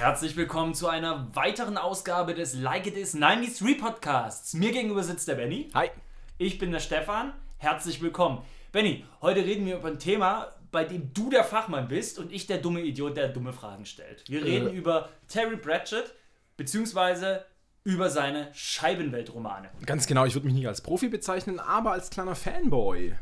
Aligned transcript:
Herzlich 0.00 0.34
willkommen 0.34 0.72
zu 0.72 0.88
einer 0.88 1.28
weiteren 1.36 1.76
Ausgabe 1.76 2.32
des 2.32 2.54
Like 2.54 2.86
It 2.86 2.96
Is 2.96 3.12
93 3.12 3.78
Podcasts. 3.78 4.54
Mir 4.54 4.72
gegenüber 4.72 5.02
sitzt 5.02 5.28
der 5.28 5.34
Benny. 5.34 5.68
Hi. 5.74 5.90
Ich 6.38 6.56
bin 6.56 6.70
der 6.72 6.80
Stefan. 6.80 7.34
Herzlich 7.58 8.00
willkommen. 8.00 8.38
Benny, 8.72 9.04
heute 9.20 9.44
reden 9.44 9.66
wir 9.66 9.76
über 9.76 9.88
ein 9.88 9.98
Thema, 9.98 10.54
bei 10.72 10.84
dem 10.84 11.12
du 11.12 11.28
der 11.28 11.44
Fachmann 11.44 11.86
bist 11.88 12.18
und 12.18 12.32
ich 12.32 12.46
der 12.46 12.56
dumme 12.56 12.80
Idiot, 12.80 13.14
der 13.18 13.28
dumme 13.28 13.52
Fragen 13.52 13.84
stellt. 13.84 14.24
Wir 14.26 14.42
reden 14.42 14.68
Äh. 14.68 14.72
über 14.72 15.10
Terry 15.28 15.58
Pratchett, 15.58 16.14
beziehungsweise 16.56 17.44
über 17.84 18.08
seine 18.08 18.48
Scheibenweltromane. 18.54 19.68
Ganz 19.84 20.06
genau, 20.06 20.24
ich 20.24 20.32
würde 20.32 20.46
mich 20.46 20.54
nicht 20.54 20.66
als 20.66 20.80
Profi 20.80 21.08
bezeichnen, 21.08 21.60
aber 21.60 21.92
als 21.92 22.08
kleiner 22.08 22.34
Fanboy. 22.36 23.12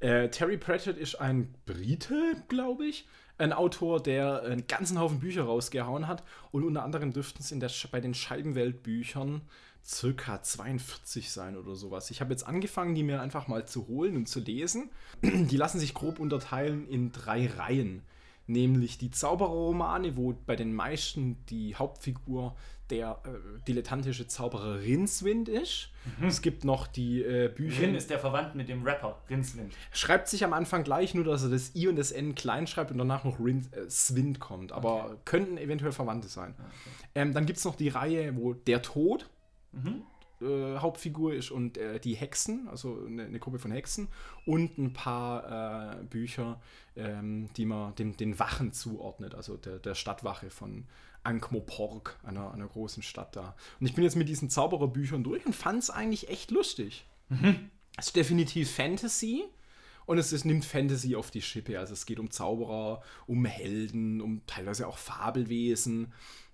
Äh, 0.00 0.30
Terry 0.30 0.56
Pratchett 0.56 0.96
ist 0.96 1.16
ein 1.16 1.54
Brite, 1.66 2.42
glaube 2.48 2.86
ich. 2.86 3.06
Ein 3.36 3.52
Autor, 3.52 4.02
der 4.02 4.42
einen 4.42 4.66
ganzen 4.66 4.98
Haufen 4.98 5.18
Bücher 5.20 5.44
rausgehauen 5.44 6.06
hat. 6.06 6.22
Und 6.52 6.64
unter 6.64 6.84
anderem 6.84 7.12
dürften 7.12 7.42
es 7.42 7.52
in 7.52 7.60
der, 7.60 7.70
bei 7.90 8.00
den 8.00 8.14
Scheibenweltbüchern 8.14 9.42
circa 9.84 10.42
42 10.42 11.30
sein 11.30 11.56
oder 11.56 11.74
sowas. 11.74 12.10
Ich 12.10 12.20
habe 12.20 12.32
jetzt 12.32 12.46
angefangen, 12.46 12.94
die 12.94 13.02
mir 13.02 13.20
einfach 13.20 13.48
mal 13.48 13.66
zu 13.66 13.86
holen 13.86 14.16
und 14.16 14.28
zu 14.28 14.40
lesen. 14.40 14.90
Die 15.22 15.56
lassen 15.56 15.78
sich 15.78 15.94
grob 15.94 16.18
unterteilen 16.18 16.88
in 16.88 17.12
drei 17.12 17.46
Reihen. 17.46 18.02
Nämlich 18.46 18.98
die 18.98 19.10
Zaubererromane, 19.10 20.18
wo 20.18 20.34
bei 20.44 20.54
den 20.54 20.74
meisten 20.74 21.38
die 21.46 21.76
Hauptfigur 21.76 22.54
der 22.90 23.20
äh, 23.24 23.30
dilettantische 23.66 24.26
Zauberer 24.26 24.80
Rinswind 24.80 25.48
ist. 25.48 25.90
Es 26.22 26.42
gibt 26.42 26.64
noch 26.64 26.86
die 26.86 27.22
äh, 27.22 27.48
Bücher. 27.48 27.82
Rin 27.82 27.94
ist 27.94 28.10
der 28.10 28.18
verwandt 28.18 28.54
mit 28.54 28.68
dem 28.68 28.82
Rapper 28.82 29.18
Rinswind. 29.30 29.72
Schreibt 29.92 30.28
sich 30.28 30.44
am 30.44 30.52
Anfang 30.52 30.84
gleich 30.84 31.14
nur, 31.14 31.24
dass 31.24 31.42
er 31.42 31.48
das 31.50 31.74
I 31.74 31.88
und 31.88 31.96
das 31.96 32.12
N 32.12 32.34
klein 32.34 32.66
schreibt 32.66 32.90
und 32.90 32.98
danach 32.98 33.24
noch 33.24 33.40
Rin, 33.40 33.66
äh, 33.72 34.32
kommt. 34.38 34.72
Aber 34.72 35.04
Okay. 35.06 35.16
könnten 35.24 35.56
eventuell 35.58 35.92
Verwandte 35.92 36.28
sein. 36.28 36.54
Ähm, 37.14 37.32
dann 37.32 37.46
gibt 37.46 37.58
es 37.58 37.64
noch 37.64 37.74
die 37.76 37.88
Reihe, 37.88 38.36
wo 38.36 38.52
der 38.52 38.82
Tod 38.82 39.28
Mhm. 39.72 40.02
äh, 40.40 40.76
Hauptfigur 40.78 41.32
ist 41.34 41.50
und 41.50 41.78
äh, 41.78 41.98
die 41.98 42.14
Hexen, 42.14 42.68
also 42.68 43.04
eine, 43.06 43.24
eine 43.24 43.38
Gruppe 43.38 43.58
von 43.58 43.70
Hexen 43.72 44.08
und 44.46 44.76
ein 44.78 44.92
paar 44.92 46.00
äh, 46.00 46.04
Bücher, 46.04 46.60
ähm, 46.96 47.48
die 47.56 47.64
man 47.64 47.94
dem, 47.96 48.16
den 48.16 48.38
Wachen 48.38 48.72
zuordnet, 48.72 49.34
also 49.34 49.56
der, 49.56 49.78
der 49.78 49.94
Stadtwache 49.94 50.50
von 50.50 50.84
Ankh-Morpork, 51.24 52.18
einer, 52.22 52.52
einer 52.52 52.66
großen 52.66 53.02
Stadt 53.02 53.36
da. 53.36 53.56
Und 53.80 53.86
ich 53.86 53.94
bin 53.94 54.04
jetzt 54.04 54.16
mit 54.16 54.28
diesen 54.28 54.50
Zaubererbüchern 54.50 55.24
durch 55.24 55.44
und 55.44 55.54
fand 55.54 55.82
es 55.82 55.90
eigentlich 55.90 56.28
echt 56.28 56.50
lustig. 56.50 57.06
Es 57.96 58.06
ist 58.06 58.16
definitiv 58.16 58.70
Fantasy. 58.70 59.44
Und 60.06 60.18
es, 60.18 60.32
es 60.32 60.44
nimmt 60.44 60.64
Fantasy 60.64 61.16
auf 61.16 61.30
die 61.30 61.42
Schippe. 61.42 61.78
Also 61.78 61.94
es 61.94 62.04
geht 62.06 62.18
um 62.18 62.30
Zauberer, 62.30 63.02
um 63.26 63.44
Helden, 63.46 64.20
um 64.20 64.42
teilweise 64.46 64.86
auch 64.86 64.98
Fabelwesen. 64.98 66.12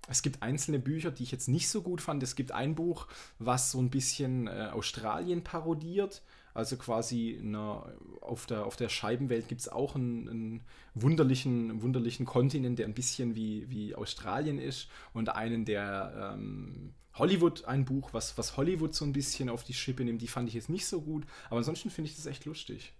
Es 0.09 0.23
gibt 0.23 0.43
einzelne 0.43 0.79
Bücher, 0.79 1.11
die 1.11 1.25
ich 1.25 1.33
jetzt 1.33 1.49
nicht 1.49 1.69
so 1.69 1.83
gut 1.83 2.01
fand. 2.01 2.23
Es 2.23 2.37
gibt 2.37 2.53
ein 2.53 2.75
Buch, 2.75 3.09
was 3.39 3.73
so 3.73 3.81
ein 3.81 3.91
bisschen 3.91 4.47
äh, 4.47 4.71
Australien 4.73 5.43
parodiert. 5.43 6.23
Also 6.55 6.77
quasi 6.77 7.39
na, 7.43 7.93
auf, 8.21 8.47
der, 8.47 8.67
auf 8.67 8.77
der 8.77 8.89
Scheibenwelt 8.89 9.49
gibt 9.49 9.61
es 9.61 9.69
auch 9.69 9.95
einen, 9.95 10.29
einen 10.29 10.65
wunderlichen, 10.95 11.83
wunderlichen 11.83 12.27
Kontinent, 12.27 12.79
der 12.79 12.87
ein 12.87 12.95
bisschen 12.95 13.35
wie, 13.35 13.71
wie 13.71 13.95
Australien 13.95 14.59
ist. 14.59 14.89
Und 15.13 15.29
einen, 15.29 15.65
der 15.65 16.35
ähm, 16.35 16.95
Hollywood, 17.15 17.65
ein 17.65 17.85
Buch, 17.85 18.11
was, 18.13 18.37
was 18.39 18.57
Hollywood 18.57 18.95
so 18.95 19.05
ein 19.05 19.13
bisschen 19.13 19.49
auf 19.49 19.65
die 19.65 19.75
Schippe 19.75 20.05
nimmt. 20.05 20.23
Die 20.23 20.29
fand 20.29 20.49
ich 20.49 20.55
jetzt 20.55 20.71
nicht 20.71 20.87
so 20.87 21.01
gut. 21.01 21.25
Aber 21.49 21.59
ansonsten 21.59 21.91
finde 21.91 22.11
ich 22.11 22.17
das 22.17 22.27
echt 22.27 22.45
lustig. 22.45 22.93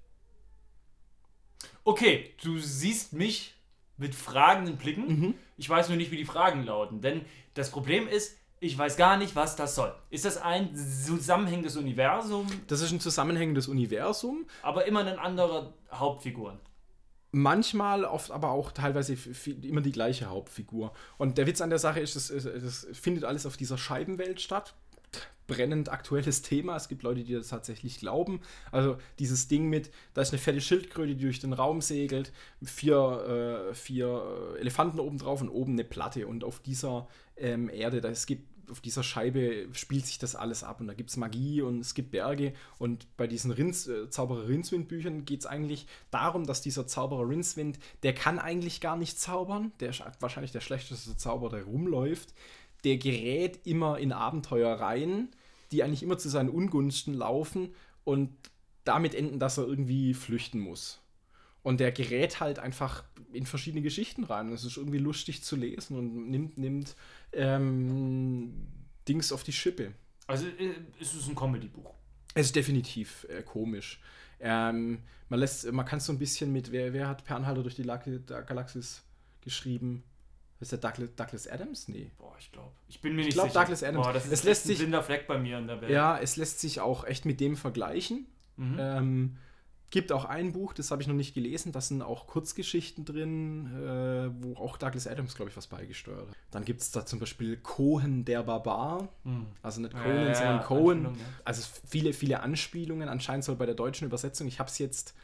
Okay, 1.85 2.35
du 2.43 2.59
siehst 2.59 3.13
mich 3.13 3.55
mit 3.97 4.15
fragenden 4.15 4.77
Blicken. 4.77 5.21
Mhm. 5.21 5.35
Ich 5.57 5.69
weiß 5.69 5.89
nur 5.89 5.97
nicht, 5.97 6.11
wie 6.11 6.17
die 6.17 6.25
Fragen 6.25 6.65
lauten. 6.65 7.01
Denn 7.01 7.23
das 7.55 7.71
Problem 7.71 8.09
ist, 8.09 8.37
ich 8.61 8.77
weiß 8.77 8.97
gar 8.97 9.17
nicht, 9.17 9.35
was 9.35 9.57
das 9.57 9.75
soll. 9.75 9.95
Ist 10.11 10.25
das 10.27 10.37
ein 10.37 10.77
zusammenhängendes 10.77 11.77
Universum, 11.77 12.47
Das 12.69 12.81
ist 12.83 12.93
ein 12.93 13.01
zusammenhängendes 13.01 13.69
Universum. 13.69 14.47
aber 14.63 14.87
immer 14.87 15.01
eine 15.01 15.19
andere 15.19 15.73
Hauptfiguren? 15.91 16.59
Manchmal, 17.33 18.05
oft 18.05 18.33
aber 18.33 18.51
auch 18.51 18.73
teilweise 18.73 19.17
immer 19.63 19.81
die 19.81 19.93
gleiche 19.93 20.27
Hauptfigur. 20.27 20.93
Und 21.17 21.39
der 21.39 21.47
Witz 21.47 21.61
an 21.61 21.71
der 21.71 21.79
Sache 21.79 22.01
ist, 22.01 22.17
das, 22.17 22.29
das 22.29 22.87
findet 22.93 23.25
alles 23.25 23.47
auf 23.47 23.57
dieser 23.57 23.79
Scheibenwelt 23.79 24.41
statt. 24.41 24.75
Brennend 25.47 25.89
aktuelles 25.89 26.43
Thema. 26.43 26.77
Es 26.77 26.89
gibt 26.89 27.03
Leute, 27.05 27.23
die 27.25 27.33
das 27.35 27.49
tatsächlich 27.49 27.99
glauben. 27.99 28.41
Also 28.73 28.99
dieses 29.21 29.47
Ding 29.49 29.69
mit, 29.69 29.91
da 30.15 30.23
ist 30.23 30.33
eine 30.33 30.39
fette 30.39 30.61
Schildkröte, 30.61 31.15
die 31.15 31.23
durch 31.23 31.39
den 31.41 31.53
Raum 31.53 31.81
segelt, 31.81 32.33
vier, 32.65 33.69
äh, 33.71 33.75
vier 33.75 34.55
äh, 34.57 34.61
Elefanten 34.61 34.99
oben 35.01 35.19
drauf 35.19 35.41
und 35.41 35.49
oben 35.51 35.73
eine 35.73 35.85
Platte. 35.85 36.27
Und 36.27 36.43
auf 36.45 36.59
dieser 36.61 37.07
ähm, 37.41 37.69
Erde, 37.69 38.01
da 38.01 38.09
es 38.09 38.27
gibt 38.27 38.51
auf 38.71 38.81
dieser 38.81 39.03
Scheibe 39.03 39.67
spielt 39.73 40.07
sich 40.07 40.19
das 40.19 40.37
alles 40.37 40.63
ab 40.63 40.81
und 40.81 40.87
da 40.87 40.95
gibt 40.95 41.11
es 41.11 41.17
Magie 41.17 41.61
und 41.61 41.81
es 41.81 41.95
gibt 41.95 42.13
Berge 42.13 42.53
und 42.79 43.07
bei 43.17 43.27
diesen 43.27 43.51
Rins, 43.51 43.87
äh, 43.89 44.09
Zauberer 44.09 44.49
Rinswind 44.49 44.89
Büchern 44.89 45.25
geht 45.25 45.41
es 45.41 45.47
eigentlich 45.47 45.87
darum, 46.11 46.47
dass 46.47 46.63
dieser 46.63 46.87
Zauberer 46.87 47.29
Rinswind, 47.29 47.79
der 48.03 48.15
kann 48.15 48.39
eigentlich 48.39 48.81
gar 48.81 48.97
nicht 48.97 49.19
zaubern, 49.19 49.73
der 49.81 49.91
ist 49.91 50.03
wahrscheinlich 50.21 50.53
der 50.53 50.61
schlechteste 50.61 51.17
Zauberer, 51.17 51.57
der 51.57 51.65
rumläuft, 51.65 52.33
der 52.85 52.97
gerät 52.97 53.61
immer 53.67 53.99
in 53.99 54.13
Abenteuer 54.13 54.73
rein, 54.75 55.29
die 55.73 55.83
eigentlich 55.83 56.03
immer 56.03 56.19
zu 56.19 56.29
seinen 56.29 56.49
Ungunsten 56.49 57.15
laufen 57.15 57.75
und 58.05 58.31
damit 58.85 59.15
enden, 59.15 59.39
dass 59.39 59.59
er 59.59 59.67
irgendwie 59.67 60.15
flüchten 60.15 60.61
muss. 60.61 61.01
Und 61.63 61.81
der 61.81 61.93
gerät 61.93 62.41
halt 62.41 62.59
einfach 62.59 63.05
in 63.33 63.47
verschiedene 63.47 63.83
Geschichten 63.83 64.25
rein. 64.25 64.53
Es 64.53 64.65
ist 64.65 64.77
irgendwie 64.77 64.99
lustig 64.99 65.43
zu 65.43 65.57
lesen 65.57 65.97
und 65.97 66.31
nimmt, 66.31 66.59
nimmt 66.59 66.95
ähm, 67.33 68.53
Dings 69.09 69.33
auf 69.33 69.43
die 69.45 69.53
Schippe. 69.53 69.93
Also 70.27 70.47
äh, 70.47 70.75
ist 70.99 71.15
es 71.15 71.29
ein 71.29 71.35
Comedy-Buch. 71.35 71.95
Es 72.35 72.47
ist 72.47 72.57
definitiv 72.57 73.27
äh, 73.29 73.43
komisch. 73.43 74.01
Ähm, 74.41 75.01
man 75.29 75.41
lässt, 75.41 75.71
man 75.71 75.85
kann 75.85 76.01
so 76.01 76.13
ein 76.13 76.19
bisschen 76.19 76.53
mit, 76.53 76.73
wer, 76.73 76.93
wer 76.93 77.09
hat 77.09 77.25
Per 77.25 77.37
Anhalter 77.37 77.63
durch 77.63 77.75
die 77.75 77.83
der 77.83 78.43
Galaxis 78.43 79.03
geschrieben? 79.43 80.03
Ist 80.61 80.73
der 80.73 80.79
Douglas, 80.79 81.09
Douglas 81.17 81.49
Adams? 81.49 81.89
Nee. 81.89 82.11
Boah, 82.19 82.37
ich 82.39 82.53
glaube. 82.53 82.71
Ich 82.89 83.01
bin 83.01 83.17
mir 83.17 83.25
nicht 83.25 83.33
glaub, 83.33 83.49
sicher. 83.49 83.61
Douglas 83.61 83.83
Adams. 83.83 84.07
Boah, 84.07 84.13
das 84.13 84.27
ist 84.27 84.33
Es 84.33 84.45
lässt 84.45 84.61
echt 84.63 84.67
ein 84.67 84.69
sich- 84.69 84.79
blinder 84.79 85.03
Fleck 85.03 85.27
bei 85.27 85.39
mir 85.39 85.59
in 85.59 85.67
der 85.67 85.81
Welt. 85.81 85.91
Ja, 85.91 86.19
es 86.19 86.37
lässt 86.37 86.61
sich 86.61 86.81
auch 86.81 87.05
echt 87.05 87.25
mit 87.25 87.41
dem 87.41 87.57
vergleichen. 87.57 88.27
Mhm. 88.57 88.77
Ähm, 88.79 89.37
gibt 89.91 90.13
auch 90.13 90.25
ein 90.25 90.53
Buch, 90.53 90.73
das 90.73 90.91
habe 90.91 91.03
ich 91.03 91.09
noch 91.09 91.15
nicht 91.15 91.35
gelesen, 91.35 91.73
da 91.73 91.81
sind 91.81 92.01
auch 92.03 92.27
Kurzgeschichten 92.27 93.05
drin, 93.05 93.67
äh, 93.75 94.31
wo 94.43 94.57
auch 94.57 94.77
Douglas 94.77 95.07
Adams, 95.07 95.35
glaube 95.35 95.51
ich, 95.51 95.57
was 95.57 95.67
beigesteuert 95.67 96.29
hat. 96.29 96.37
Dann 96.53 96.65
gibt 96.65 96.81
es 96.81 96.91
da 96.93 97.05
zum 97.05 97.19
Beispiel 97.19 97.57
Cohen 97.57 98.25
der 98.25 98.43
Barbar, 98.45 99.09
Mhm. 99.25 99.47
also 99.63 99.81
nicht 99.81 99.93
Ja, 99.95 100.03
Conan, 100.03 100.27
ja, 100.27 100.35
sondern 100.35 100.57
ja, 100.57 100.63
Cohen. 100.63 101.05
Ja. 101.05 101.11
Also 101.45 101.67
viele, 101.89 102.13
viele 102.13 102.41
Anspielungen, 102.41 103.09
anscheinend 103.09 103.45
soll 103.45 103.57
bei 103.57 103.67
der 103.67 103.75
deutschen 103.75 104.07
Übersetzung, 104.07 104.47
ich 104.47 104.61
habe 104.61 104.71
es 104.71 104.79
jetzt, 104.79 105.15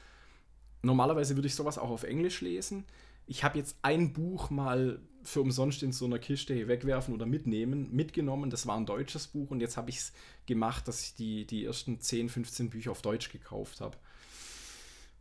normalerweise 0.82 1.37
würde 1.37 1.47
ich 1.49 1.55
sowas 1.55 1.78
auch 1.78 1.91
auf 1.91 2.03
Englisch 2.03 2.41
lesen. 2.41 2.84
Ich 3.28 3.43
habe 3.44 3.59
jetzt 3.59 3.76
ein 3.82 4.12
Buch 4.12 4.50
mal 4.50 5.00
für 5.22 5.41
umsonst 5.41 5.82
in 5.82 5.91
so 5.93 6.05
einer 6.05 6.21
Kiste 6.21 6.69
wegwerfen 6.69 7.12
oder 7.12 7.26
mitnehmen, 7.26 7.88
mitgenommen. 7.93 8.50
Das 8.50 8.66
war 8.69 8.76
ein 8.76 8.87
deutsches 8.87 9.26
Buch 9.26 9.50
und 9.50 9.60
jetzt 9.60 9.76
habe 9.76 9.91
ich 9.91 9.97
es 9.97 10.12
gemacht, 10.47 10.87
dass 10.87 11.03
ich 11.03 11.15
die, 11.15 11.44
die 11.44 11.65
ersten 11.65 12.00
10, 12.00 12.28
15 12.28 12.71
Bücher 12.71 12.93
auf 12.93 13.03
Deutsch 13.03 13.31
gekauft 13.32 13.81
habe. 13.81 13.97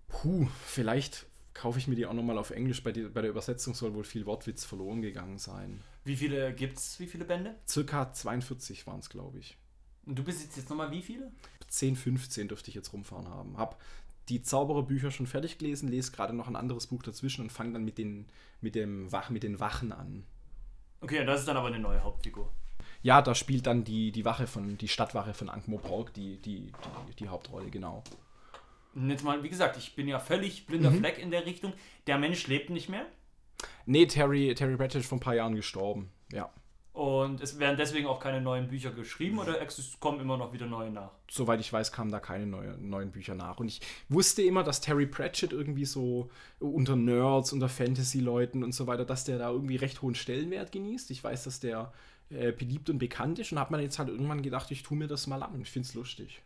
Puh, 0.08 0.48
vielleicht 0.66 1.26
kaufe 1.54 1.80
ich 1.80 1.88
mir 1.88 1.96
die 1.96 2.06
auch 2.06 2.14
nochmal 2.14 2.38
auf 2.38 2.52
Englisch. 2.52 2.84
Bei, 2.84 2.92
die, 2.92 3.04
bei 3.04 3.22
der 3.22 3.32
Übersetzung 3.32 3.74
soll 3.74 3.94
wohl 3.94 4.04
viel 4.04 4.26
Wortwitz 4.26 4.66
verloren 4.66 5.02
gegangen 5.02 5.38
sein. 5.38 5.82
Wie 6.04 6.16
viele 6.16 6.54
gibt's? 6.54 7.00
Wie 7.00 7.08
viele 7.08 7.26
Bände? 7.26 7.56
Circa 7.68 8.12
42 8.12 8.86
waren 8.86 9.00
es, 9.00 9.10
glaube 9.10 9.40
ich. 9.40 9.58
Und 10.06 10.20
du 10.20 10.24
besitzt 10.24 10.58
jetzt 10.58 10.70
nochmal 10.70 10.92
wie 10.92 11.02
viele? 11.02 11.32
10, 11.68 11.96
15 11.96 12.48
dürfte 12.48 12.70
ich 12.70 12.76
jetzt 12.76 12.94
rumfahren 12.94 13.28
haben. 13.28 13.58
Hab 13.58 13.82
die 14.30 14.42
Zaubererbücher 14.42 15.12
schon 15.12 15.28
fertig 15.28 15.58
gelesen, 15.58 15.90
lese 15.90 16.12
gerade 16.12 16.34
noch 16.34 16.48
ein 16.48 16.56
anderes 16.56 16.88
Buch 16.88 17.04
dazwischen 17.04 17.42
und 17.42 17.52
fange 17.52 17.74
dann 17.74 17.86
mit 17.86 17.98
den, 17.98 18.26
mit, 18.62 18.76
dem 18.76 19.12
Wach, 19.12 19.30
mit 19.30 19.44
den 19.44 19.60
Wachen 19.60 19.92
an. 19.92 20.24
Okay, 21.02 21.26
das 21.26 21.42
ist 21.42 21.48
dann 21.48 21.58
aber 21.58 21.68
eine 21.68 21.80
neue 21.80 22.04
Hauptfigur. 22.04 22.52
Ja, 23.02 23.22
da 23.22 23.36
spielt 23.36 23.68
dann 23.68 23.84
die, 23.84 24.12
die 24.12 24.26
Wache 24.26 24.48
von, 24.48 24.78
die 24.78 24.88
Stadtwache 24.88 25.34
von 25.34 25.50
Ankh-Morpork 25.50 26.14
die, 26.14 26.38
die, 26.38 26.72
die, 27.08 27.16
die 27.20 27.28
Hauptrolle, 27.28 27.70
genau. 27.70 28.04
Und 28.96 29.10
jetzt 29.10 29.24
mal, 29.24 29.44
wie 29.44 29.50
gesagt, 29.50 29.78
ich 29.78 29.96
bin 29.96 30.08
ja 30.08 30.20
völlig 30.20 30.66
blinder 30.66 30.90
Mhm. 30.90 31.00
Fleck 31.00 31.20
in 31.20 31.32
der 31.32 31.46
Richtung. 31.46 31.74
Der 32.08 32.18
Mensch 32.18 32.48
lebt 32.48 32.70
nicht 32.70 32.90
mehr. 32.90 33.06
Nee, 33.86 34.06
Terry, 34.06 34.54
Terry 34.56 34.76
Pratchett 34.78 35.02
ist 35.02 35.08
vor 35.10 35.18
ein 35.18 35.22
paar 35.22 35.36
Jahren 35.36 35.56
gestorben. 35.56 36.10
Ja. 36.32 36.50
Und 36.94 37.42
es 37.42 37.60
werden 37.60 37.76
deswegen 37.76 38.08
auch 38.08 38.22
keine 38.22 38.40
neuen 38.40 38.70
Bücher 38.70 38.90
geschrieben 38.92 39.38
oder 39.38 39.58
kommen 40.00 40.22
immer 40.22 40.38
noch 40.38 40.54
wieder 40.54 40.66
neue 40.66 40.90
nach. 40.90 41.12
Soweit 41.30 41.60
ich 41.60 41.72
weiß, 41.74 41.92
kamen 41.92 42.10
da 42.10 42.22
keine 42.22 42.46
neue, 42.46 42.78
neuen 42.78 43.12
Bücher 43.12 43.36
nach. 43.36 43.60
Und 43.60 43.68
ich 43.68 43.82
wusste 44.08 44.42
immer, 44.44 44.64
dass 44.64 44.80
Terry 44.80 45.06
Pratchett 45.06 45.52
irgendwie 45.52 45.84
so 45.84 46.30
unter 46.60 46.96
Nerds, 46.96 47.52
unter 47.52 47.68
Fantasy-Leuten 47.68 48.64
und 48.64 48.72
so 48.74 48.88
weiter, 48.88 49.04
dass 49.04 49.26
der 49.26 49.40
da 49.40 49.50
irgendwie 49.50 49.76
recht 49.76 50.02
hohen 50.02 50.16
Stellenwert 50.16 50.72
genießt. 50.72 51.12
Ich 51.12 51.22
weiß, 51.22 51.44
dass 51.44 51.60
der 51.60 51.92
äh, 52.30 52.54
beliebt 52.54 52.90
und 52.90 52.98
bekannt 52.98 53.40
ist 53.40 53.52
und 53.52 53.60
habe 53.60 53.76
mir 53.76 53.84
jetzt 53.84 54.00
halt 54.00 54.08
irgendwann 54.08 54.42
gedacht, 54.42 54.72
ich 54.72 54.82
tue 54.84 54.98
mir 54.98 55.08
das 55.08 55.28
mal 55.28 55.44
an. 55.44 55.60
Ich 55.60 55.72
finde 55.72 55.90
es 55.90 55.96
lustig. 55.96 56.42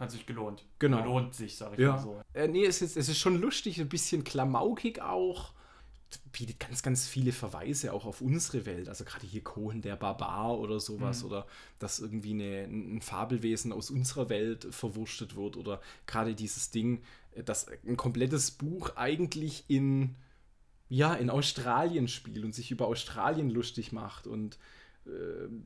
Hat 0.00 0.10
sich 0.10 0.26
gelohnt. 0.26 0.64
Genau. 0.80 1.04
Lohnt 1.04 1.34
sich, 1.34 1.56
sag 1.56 1.74
ich 1.74 1.78
Ja. 1.78 1.92
mal 1.92 1.98
so. 2.02 2.20
Äh, 2.32 2.48
nee, 2.48 2.64
es 2.64 2.82
ist, 2.82 2.96
es 2.96 3.08
ist 3.08 3.18
schon 3.18 3.40
lustig, 3.40 3.78
ein 3.80 3.88
bisschen 3.88 4.24
klamaukig 4.24 5.00
auch. 5.02 5.52
bietet 6.32 6.58
ganz, 6.58 6.82
ganz 6.82 7.06
viele 7.06 7.30
Verweise 7.30 7.92
auch 7.92 8.04
auf 8.04 8.20
unsere 8.20 8.66
Welt. 8.66 8.88
Also 8.88 9.04
gerade 9.04 9.26
hier 9.26 9.44
Cohen 9.44 9.80
der 9.82 9.94
Barbar 9.94 10.58
oder 10.58 10.80
sowas. 10.80 11.20
Mhm. 11.22 11.26
Oder 11.28 11.46
dass 11.78 12.00
irgendwie 12.00 12.32
eine, 12.32 12.64
ein 12.64 13.00
Fabelwesen 13.00 13.72
aus 13.72 13.90
unserer 13.90 14.28
Welt 14.28 14.66
verwurstet 14.72 15.36
wird. 15.36 15.56
Oder 15.56 15.80
gerade 16.06 16.34
dieses 16.34 16.70
Ding, 16.72 17.02
dass 17.44 17.68
ein 17.86 17.96
komplettes 17.96 18.50
Buch 18.50 18.96
eigentlich 18.96 19.64
in, 19.68 20.16
ja, 20.88 21.14
in 21.14 21.30
Australien 21.30 22.08
spielt 22.08 22.42
und 22.44 22.54
sich 22.56 22.72
über 22.72 22.88
Australien 22.88 23.48
lustig 23.50 23.92
macht. 23.92 24.26
Und 24.26 24.58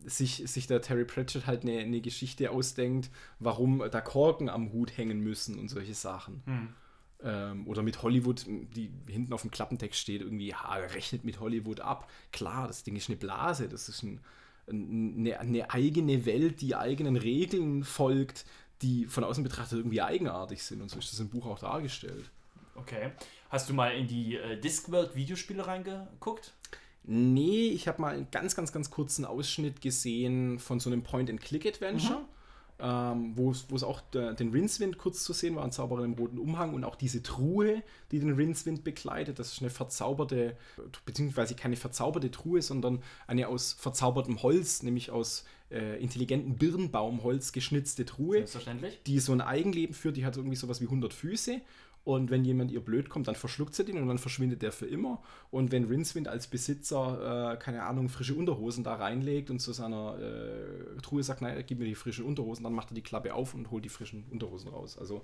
sich, 0.04 0.42
sich 0.46 0.66
der 0.66 0.80
Terry 0.80 1.04
Pratchett 1.04 1.46
halt 1.46 1.62
eine, 1.62 1.78
eine 1.78 2.00
Geschichte 2.00 2.50
ausdenkt, 2.50 3.10
warum 3.38 3.82
da 3.90 4.00
Korken 4.00 4.48
am 4.48 4.72
Hut 4.72 4.96
hängen 4.96 5.20
müssen 5.20 5.58
und 5.58 5.68
solche 5.68 5.94
Sachen. 5.94 6.42
Hm. 6.46 6.68
Ähm, 7.22 7.66
oder 7.66 7.82
mit 7.82 8.02
Hollywood, 8.02 8.46
die 8.46 8.90
hinten 9.08 9.32
auf 9.32 9.42
dem 9.42 9.50
Klappentext 9.50 9.98
steht, 9.98 10.20
irgendwie, 10.20 10.48
ja, 10.48 10.72
rechnet 10.72 11.24
mit 11.24 11.40
Hollywood 11.40 11.80
ab. 11.80 12.10
Klar, 12.32 12.68
das 12.68 12.84
Ding 12.84 12.96
ist 12.96 13.08
eine 13.08 13.16
Blase, 13.16 13.68
das 13.68 13.88
ist 13.88 14.02
ein, 14.02 14.20
eine, 14.68 15.40
eine 15.40 15.70
eigene 15.70 16.26
Welt, 16.26 16.60
die 16.60 16.76
eigenen 16.76 17.16
Regeln 17.16 17.84
folgt, 17.84 18.44
die 18.82 19.06
von 19.06 19.24
außen 19.24 19.42
betrachtet 19.42 19.78
irgendwie 19.78 20.02
eigenartig 20.02 20.62
sind. 20.62 20.80
Und 20.82 20.90
so 20.90 20.98
ist 20.98 21.12
das 21.12 21.20
im 21.20 21.28
Buch 21.28 21.46
auch 21.46 21.58
dargestellt. 21.58 22.30
Okay. 22.74 23.12
Hast 23.50 23.68
du 23.68 23.74
mal 23.74 23.94
in 23.94 24.06
die 24.06 24.36
äh, 24.36 24.60
Discworld 24.60 25.14
Videospiele 25.14 25.66
reingeguckt? 25.66 26.52
Nee, 27.06 27.68
ich 27.68 27.86
habe 27.86 28.00
mal 28.00 28.14
einen 28.14 28.30
ganz, 28.30 28.56
ganz, 28.56 28.72
ganz 28.72 28.90
kurzen 28.90 29.24
Ausschnitt 29.24 29.80
gesehen 29.80 30.58
von 30.58 30.80
so 30.80 30.90
einem 30.90 31.02
Point-and-Click-Adventure. 31.02 32.20
Mhm. 32.20 32.24
Ähm, 32.80 33.36
wo 33.36 33.50
es 33.52 33.84
auch 33.84 34.00
der, 34.00 34.34
den 34.34 34.50
Rincewind 34.50 34.98
kurz 34.98 35.22
zu 35.22 35.32
sehen 35.32 35.54
war, 35.54 35.62
ein 35.62 35.70
Zauberer 35.70 36.04
im 36.04 36.14
roten 36.14 36.38
Umhang 36.38 36.74
und 36.74 36.82
auch 36.82 36.96
diese 36.96 37.22
Truhe, 37.22 37.84
die 38.10 38.18
den 38.18 38.32
Rincewind 38.32 38.82
begleitet. 38.82 39.38
Das 39.38 39.52
ist 39.52 39.60
eine 39.60 39.70
verzauberte, 39.70 40.56
beziehungsweise 41.06 41.54
keine 41.54 41.76
verzauberte 41.76 42.32
Truhe, 42.32 42.62
sondern 42.62 43.00
eine 43.28 43.46
aus 43.46 43.74
verzaubertem 43.74 44.42
Holz, 44.42 44.82
nämlich 44.82 45.12
aus 45.12 45.44
äh, 45.70 46.02
intelligentem 46.02 46.56
Birnbaumholz 46.56 47.52
geschnitzte 47.52 48.06
Truhe. 48.06 48.38
Selbstverständlich. 48.38 49.00
Die 49.06 49.20
so 49.20 49.30
ein 49.32 49.40
Eigenleben 49.40 49.94
führt, 49.94 50.16
die 50.16 50.26
hat 50.26 50.36
irgendwie 50.36 50.56
sowas 50.56 50.80
wie 50.80 50.86
100 50.86 51.14
Füße 51.14 51.60
und 52.04 52.30
wenn 52.30 52.44
jemand 52.44 52.70
ihr 52.70 52.84
blöd 52.84 53.08
kommt, 53.08 53.28
dann 53.28 53.34
verschluckt 53.34 53.74
sie 53.74 53.84
den 53.84 53.96
und 53.96 54.08
dann 54.08 54.18
verschwindet 54.18 54.60
der 54.60 54.72
für 54.72 54.86
immer. 54.86 55.22
Und 55.50 55.72
wenn 55.72 55.84
Rincewind 55.84 56.28
als 56.28 56.46
Besitzer, 56.46 57.54
äh, 57.54 57.56
keine 57.56 57.82
Ahnung, 57.84 58.10
frische 58.10 58.34
Unterhosen 58.34 58.84
da 58.84 58.94
reinlegt 58.94 59.50
und 59.50 59.60
zu 59.60 59.72
seiner 59.72 60.18
äh, 60.18 61.00
Truhe 61.00 61.22
sagt, 61.22 61.40
nein, 61.40 61.64
gib 61.66 61.78
mir 61.78 61.86
die 61.86 61.94
frischen 61.94 62.26
Unterhosen, 62.26 62.62
dann 62.62 62.74
macht 62.74 62.90
er 62.90 62.94
die 62.94 63.02
Klappe 63.02 63.32
auf 63.32 63.54
und 63.54 63.70
holt 63.70 63.86
die 63.86 63.88
frischen 63.88 64.24
Unterhosen 64.30 64.68
raus. 64.68 64.98
Also 64.98 65.22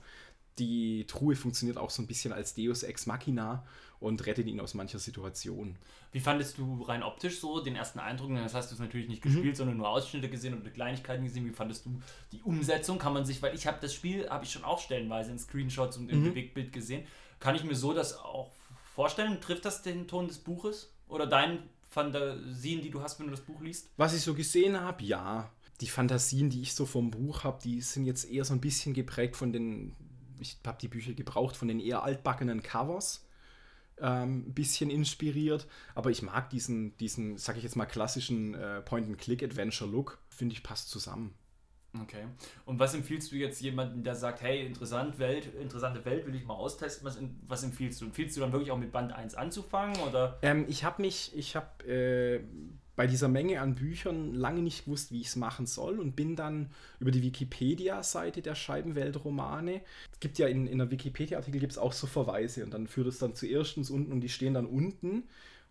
die 0.60 1.06
Truhe 1.06 1.34
funktioniert 1.34 1.78
auch 1.78 1.90
so 1.90 2.02
ein 2.02 2.06
bisschen 2.06 2.32
als 2.32 2.54
Deus 2.54 2.82
Ex 2.82 3.06
Machina 3.06 3.64
und 3.98 4.26
rettet 4.26 4.46
ihn 4.46 4.60
aus 4.60 4.74
mancher 4.74 4.98
Situation. 4.98 5.76
Wie 6.12 6.20
fandest 6.20 6.58
du 6.58 6.82
rein 6.82 7.02
optisch 7.02 7.38
so 7.38 7.60
den 7.60 7.76
ersten 7.76 7.98
Eindruck? 7.98 8.34
Das 8.34 8.54
hast 8.54 8.70
du 8.70 8.74
es 8.74 8.80
natürlich 8.80 9.08
nicht 9.08 9.22
gespielt, 9.22 9.54
mhm. 9.54 9.54
sondern 9.54 9.76
nur 9.76 9.88
Ausschnitte 9.88 10.28
gesehen 10.28 10.54
und 10.54 10.72
Kleinigkeiten 10.72 11.24
gesehen. 11.24 11.46
Wie 11.46 11.52
fandest 11.52 11.86
du 11.86 12.00
die 12.32 12.40
Umsetzung? 12.42 12.98
Kann 12.98 13.12
man 13.12 13.24
sich, 13.24 13.42
weil 13.42 13.54
ich 13.54 13.66
habe 13.66 13.78
das 13.80 13.94
Spiel, 13.94 14.28
habe 14.28 14.44
ich 14.44 14.52
schon 14.52 14.64
auch 14.64 14.80
stellenweise 14.80 15.30
in 15.30 15.38
Screenshots 15.38 15.98
und 15.98 16.10
im 16.10 16.20
mhm. 16.20 16.30
Bewegtbild 16.30 16.72
gesehen. 16.72 17.06
Kann 17.38 17.54
ich 17.54 17.64
mir 17.64 17.74
so 17.74 17.92
das 17.92 18.18
auch 18.18 18.50
vorstellen? 18.94 19.40
Trifft 19.40 19.64
das 19.64 19.82
den 19.82 20.08
Ton 20.08 20.28
des 20.28 20.38
Buches? 20.38 20.92
Oder 21.08 21.26
deinen 21.26 21.58
Fantasien, 21.90 22.80
die 22.80 22.90
du 22.90 23.02
hast, 23.02 23.18
wenn 23.18 23.26
du 23.26 23.32
das 23.32 23.40
Buch 23.40 23.60
liest? 23.60 23.90
Was 23.96 24.14
ich 24.14 24.22
so 24.22 24.34
gesehen 24.34 24.80
habe, 24.80 25.02
ja. 25.04 25.50
Die 25.80 25.88
Fantasien, 25.88 26.50
die 26.50 26.62
ich 26.62 26.74
so 26.74 26.86
vom 26.86 27.10
Buch 27.10 27.44
habe, 27.44 27.58
die 27.62 27.80
sind 27.80 28.04
jetzt 28.04 28.30
eher 28.30 28.44
so 28.44 28.52
ein 28.52 28.60
bisschen 28.60 28.94
geprägt 28.94 29.36
von 29.36 29.52
den 29.52 29.96
ich 30.40 30.58
habe 30.66 30.78
die 30.80 30.88
Bücher 30.88 31.12
gebraucht 31.12 31.56
von 31.56 31.68
den 31.68 31.80
eher 31.80 32.02
altbackenen 32.02 32.62
Covers. 32.62 33.26
Ein 34.00 34.22
ähm, 34.22 34.54
bisschen 34.54 34.88
inspiriert, 34.88 35.66
aber 35.94 36.10
ich 36.10 36.22
mag 36.22 36.48
diesen, 36.48 36.96
diesen, 36.96 37.36
sag 37.36 37.58
ich 37.58 37.62
jetzt 37.62 37.76
mal, 37.76 37.84
klassischen 37.84 38.54
äh, 38.54 38.80
Point-and-Click-Adventure-Look. 38.80 40.18
Finde 40.30 40.54
ich, 40.54 40.62
passt 40.62 40.88
zusammen. 40.88 41.34
Okay. 42.02 42.24
Und 42.66 42.78
was 42.78 42.94
empfiehlst 42.94 43.32
du 43.32 43.36
jetzt 43.36 43.60
jemandem, 43.60 44.04
der 44.04 44.14
sagt, 44.14 44.42
hey, 44.42 44.64
interessant 44.64 45.18
Welt, 45.18 45.52
interessante 45.54 46.04
Welt, 46.04 46.24
will 46.26 46.34
ich 46.34 46.44
mal 46.44 46.54
austesten? 46.54 47.04
Was, 47.04 47.18
was 47.46 47.62
empfiehlst 47.64 48.00
du? 48.00 48.06
Empfiehlst 48.06 48.36
du 48.36 48.40
dann 48.40 48.52
wirklich 48.52 48.70
auch 48.70 48.78
mit 48.78 48.92
Band 48.92 49.12
1 49.12 49.34
anzufangen? 49.34 50.00
Oder? 50.08 50.38
Ähm, 50.42 50.66
ich 50.68 50.84
habe 50.84 51.02
mich, 51.02 51.36
ich 51.36 51.56
habe 51.56 51.84
äh, 51.84 52.40
bei 53.00 53.06
dieser 53.06 53.28
Menge 53.28 53.62
an 53.62 53.76
Büchern 53.76 54.34
lange 54.34 54.60
nicht 54.60 54.84
gewusst, 54.84 55.10
wie 55.10 55.22
ich 55.22 55.28
es 55.28 55.36
machen 55.36 55.64
soll 55.64 55.98
und 55.98 56.16
bin 56.16 56.36
dann 56.36 56.68
über 56.98 57.10
die 57.10 57.22
Wikipedia-Seite 57.22 58.42
der 58.42 58.54
Scheibenwelt-Romane. 58.54 59.80
Es 60.12 60.20
gibt 60.20 60.38
ja 60.38 60.48
in, 60.48 60.66
in 60.66 60.76
der 60.76 60.90
Wikipedia-Artikel 60.90 61.60
gibt 61.60 61.72
es 61.72 61.78
auch 61.78 61.94
so 61.94 62.06
Verweise 62.06 62.62
und 62.62 62.74
dann 62.74 62.86
führt 62.86 63.06
es 63.06 63.18
dann 63.18 63.34
zu 63.34 63.46
erstens 63.46 63.88
unten 63.88 64.12
und 64.12 64.20
die 64.20 64.28
stehen 64.28 64.52
dann 64.52 64.66
unten. 64.66 65.22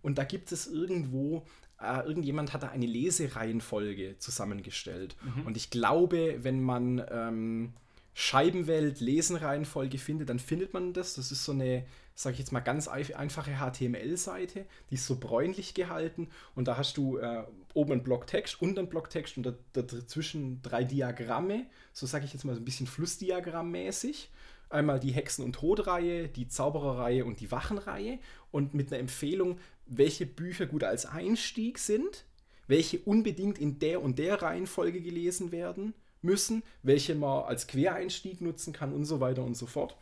Und 0.02 0.18
da 0.18 0.24
gibt 0.24 0.52
es 0.52 0.66
irgendwo, 0.66 1.46
äh, 1.80 2.04
irgendjemand 2.04 2.52
hat 2.52 2.64
da 2.64 2.70
eine 2.70 2.88
Lesereihenfolge 2.88 4.16
zusammengestellt. 4.18 5.16
Mhm. 5.24 5.46
Und 5.46 5.56
ich 5.56 5.70
glaube, 5.70 6.40
wenn 6.42 6.64
man 6.64 7.00
ähm, 7.12 7.74
Scheibenwelt 8.16 9.02
Lesenreihenfolge 9.02 10.00
findet, 10.00 10.30
dann 10.30 10.40
findet 10.40 10.74
man 10.74 10.94
das. 10.94 11.14
Das 11.14 11.32
ist 11.32 11.46
so 11.46 11.52
eine 11.52 11.86
sage 12.20 12.34
ich 12.34 12.40
jetzt 12.40 12.52
mal, 12.52 12.60
ganz 12.60 12.90
einfache 12.90 13.52
HTML-Seite, 13.60 14.66
die 14.90 14.96
ist 14.96 15.06
so 15.06 15.20
bräunlich 15.20 15.74
gehalten 15.74 16.28
und 16.54 16.68
da 16.68 16.76
hast 16.76 16.98
du 16.98 17.18
äh, 17.18 17.46
oben 17.74 17.94
einen 17.94 18.04
Block 18.04 18.28
Text, 18.28 18.62
unten 18.62 18.80
einen 18.80 18.90
Block 18.90 19.10
Text 19.10 19.38
und 19.38 19.44
da, 19.44 19.54
dazwischen 19.72 20.62
drei 20.62 20.84
Diagramme, 20.84 21.66
so 21.94 22.06
sage 22.06 22.26
ich 22.26 22.34
jetzt 22.34 22.44
mal 22.44 22.54
so 22.56 22.60
ein 22.60 22.66
bisschen 22.66 22.88
Flussdiagrammmäßig. 22.88 24.32
Einmal 24.70 25.00
die 25.00 25.14
Hexen- 25.14 25.46
und 25.46 25.54
Todreihe, 25.54 26.28
die 26.28 26.50
Zaubererreihe 26.50 27.24
und 27.24 27.40
die 27.40 27.52
Wachenreihe 27.52 28.20
und 28.52 28.74
mit 28.74 28.92
einer 28.92 29.00
Empfehlung, 29.00 29.58
welche 29.86 30.26
Bücher 30.26 30.66
gut 30.66 30.84
als 30.84 31.06
Einstieg 31.06 31.80
sind, 31.80 32.26
welche 32.68 33.00
unbedingt 33.00 33.58
in 33.58 33.80
der 33.80 34.04
und 34.04 34.20
der 34.20 34.42
Reihenfolge 34.42 35.02
gelesen 35.02 35.54
werden 35.54 35.94
müssen, 36.22 36.64
welche 36.84 37.16
man 37.16 37.46
als 37.46 37.66
Quereinstieg 37.66 38.42
nutzen 38.42 38.74
kann 38.74 38.94
und 38.94 39.06
so 39.06 39.22
weiter 39.22 39.44
und 39.44 39.56
so 39.56 39.66
fort. 39.66 39.96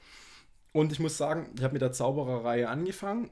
Und 0.71 0.91
ich 0.91 0.99
muss 0.99 1.17
sagen, 1.17 1.51
ich 1.57 1.63
habe 1.63 1.73
mit 1.73 1.81
der 1.81 1.91
Zaubererreihe 1.91 2.69
angefangen 2.69 3.29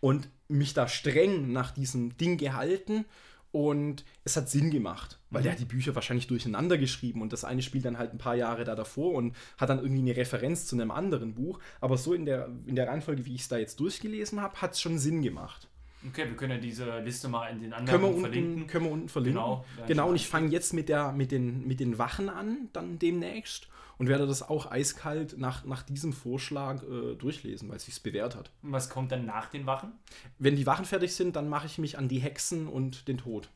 und 0.00 0.28
mich 0.48 0.74
da 0.74 0.88
streng 0.88 1.52
nach 1.52 1.72
diesem 1.72 2.16
Ding 2.16 2.36
gehalten. 2.36 3.04
Und 3.52 4.04
es 4.24 4.36
hat 4.36 4.50
Sinn 4.50 4.70
gemacht, 4.70 5.18
weil 5.30 5.40
mhm. 5.40 5.44
der 5.44 5.52
hat 5.52 5.60
die 5.60 5.64
Bücher 5.64 5.94
wahrscheinlich 5.94 6.26
durcheinander 6.26 6.76
geschrieben 6.76 7.22
und 7.22 7.32
das 7.32 7.42
eine 7.42 7.62
spielt 7.62 7.86
dann 7.86 7.96
halt 7.96 8.12
ein 8.12 8.18
paar 8.18 8.34
Jahre 8.34 8.64
da 8.64 8.74
davor 8.74 9.14
und 9.14 9.34
hat 9.56 9.70
dann 9.70 9.78
irgendwie 9.78 10.02
eine 10.02 10.16
Referenz 10.16 10.66
zu 10.66 10.76
einem 10.76 10.90
anderen 10.90 11.34
Buch. 11.34 11.58
Aber 11.80 11.96
so 11.96 12.12
in 12.12 12.26
der, 12.26 12.50
in 12.66 12.76
der 12.76 12.88
Reihenfolge, 12.88 13.24
wie 13.24 13.34
ich 13.34 13.42
es 13.42 13.48
da 13.48 13.56
jetzt 13.56 13.80
durchgelesen 13.80 14.42
habe, 14.42 14.60
hat 14.60 14.72
es 14.72 14.80
schon 14.82 14.98
Sinn 14.98 15.22
gemacht. 15.22 15.68
Okay, 16.06 16.26
wir 16.28 16.36
können 16.36 16.52
ja 16.52 16.58
diese 16.58 17.00
Liste 17.00 17.28
mal 17.28 17.48
in 17.48 17.60
den 17.60 17.72
anderen 17.72 18.00
können 18.00 18.20
verlinken. 18.20 18.66
Können 18.66 18.84
wir 18.84 18.92
unten 18.92 19.08
verlinken. 19.08 19.40
Genau, 19.40 19.64
genau 19.86 20.08
und 20.10 20.16
ich 20.16 20.28
fange 20.28 20.48
jetzt 20.50 20.74
mit, 20.74 20.90
der, 20.90 21.12
mit, 21.12 21.32
den, 21.32 21.66
mit 21.66 21.80
den 21.80 21.98
Wachen 21.98 22.28
an, 22.28 22.68
dann 22.74 22.98
demnächst 22.98 23.68
und 23.98 24.08
werde 24.08 24.26
das 24.26 24.42
auch 24.42 24.70
eiskalt 24.70 25.38
nach, 25.38 25.64
nach 25.64 25.82
diesem 25.82 26.12
Vorschlag 26.12 26.82
äh, 26.82 27.14
durchlesen, 27.14 27.68
weil 27.68 27.76
es 27.76 27.86
sich 27.86 28.02
bewährt 28.02 28.36
hat. 28.36 28.50
Und 28.62 28.72
was 28.72 28.90
kommt 28.90 29.12
dann 29.12 29.24
nach 29.24 29.48
den 29.48 29.66
Wachen? 29.66 29.92
Wenn 30.38 30.56
die 30.56 30.66
Wachen 30.66 30.84
fertig 30.84 31.14
sind, 31.14 31.36
dann 31.36 31.48
mache 31.48 31.66
ich 31.66 31.78
mich 31.78 31.98
an 31.98 32.08
die 32.08 32.18
Hexen 32.18 32.68
und 32.68 33.08
den 33.08 33.18
Tod. 33.18 33.48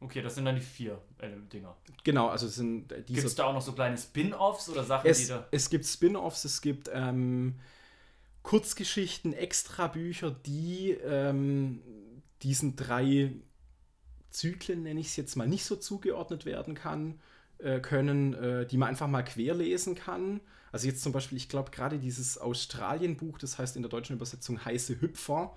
Okay, 0.00 0.22
das 0.22 0.34
sind 0.34 0.46
dann 0.46 0.54
die 0.54 0.62
vier 0.62 0.98
äh, 1.18 1.28
Dinger. 1.52 1.76
Genau, 2.04 2.28
also 2.28 2.46
es 2.46 2.54
sind 2.54 2.90
äh, 2.90 3.02
diese. 3.02 3.20
Gibt 3.20 3.26
es 3.26 3.34
da 3.34 3.44
auch 3.44 3.52
noch 3.52 3.60
so 3.60 3.72
kleine 3.72 3.98
Spin-offs 3.98 4.70
oder 4.70 4.82
Sachen, 4.82 5.10
es, 5.10 5.18
die 5.18 5.26
da. 5.26 5.46
Es 5.50 5.68
gibt 5.68 5.84
Spin-offs, 5.84 6.44
es 6.46 6.62
gibt 6.62 6.90
ähm, 6.92 7.56
Kurzgeschichten, 8.42 9.34
Extrabücher, 9.34 10.30
die 10.30 10.92
ähm, 10.92 11.82
diesen 12.40 12.76
drei 12.76 13.34
Zyklen, 14.30 14.84
nenne 14.84 15.00
ich 15.00 15.08
es 15.08 15.16
jetzt 15.16 15.36
mal, 15.36 15.46
nicht 15.46 15.66
so 15.66 15.76
zugeordnet 15.76 16.46
werden 16.46 16.74
kann 16.74 17.20
äh, 17.62 17.80
können, 17.80 18.34
äh, 18.34 18.66
die 18.66 18.76
man 18.76 18.88
einfach 18.88 19.08
mal 19.08 19.22
querlesen 19.22 19.94
kann. 19.94 20.40
Also 20.72 20.86
jetzt 20.86 21.02
zum 21.02 21.12
Beispiel, 21.12 21.38
ich 21.38 21.48
glaube 21.48 21.70
gerade 21.70 21.98
dieses 21.98 22.38
Australien-Buch, 22.38 23.38
das 23.38 23.58
heißt 23.58 23.76
in 23.76 23.82
der 23.82 23.90
deutschen 23.90 24.16
Übersetzung 24.16 24.64
Heiße 24.64 25.00
Hüpfer, 25.00 25.56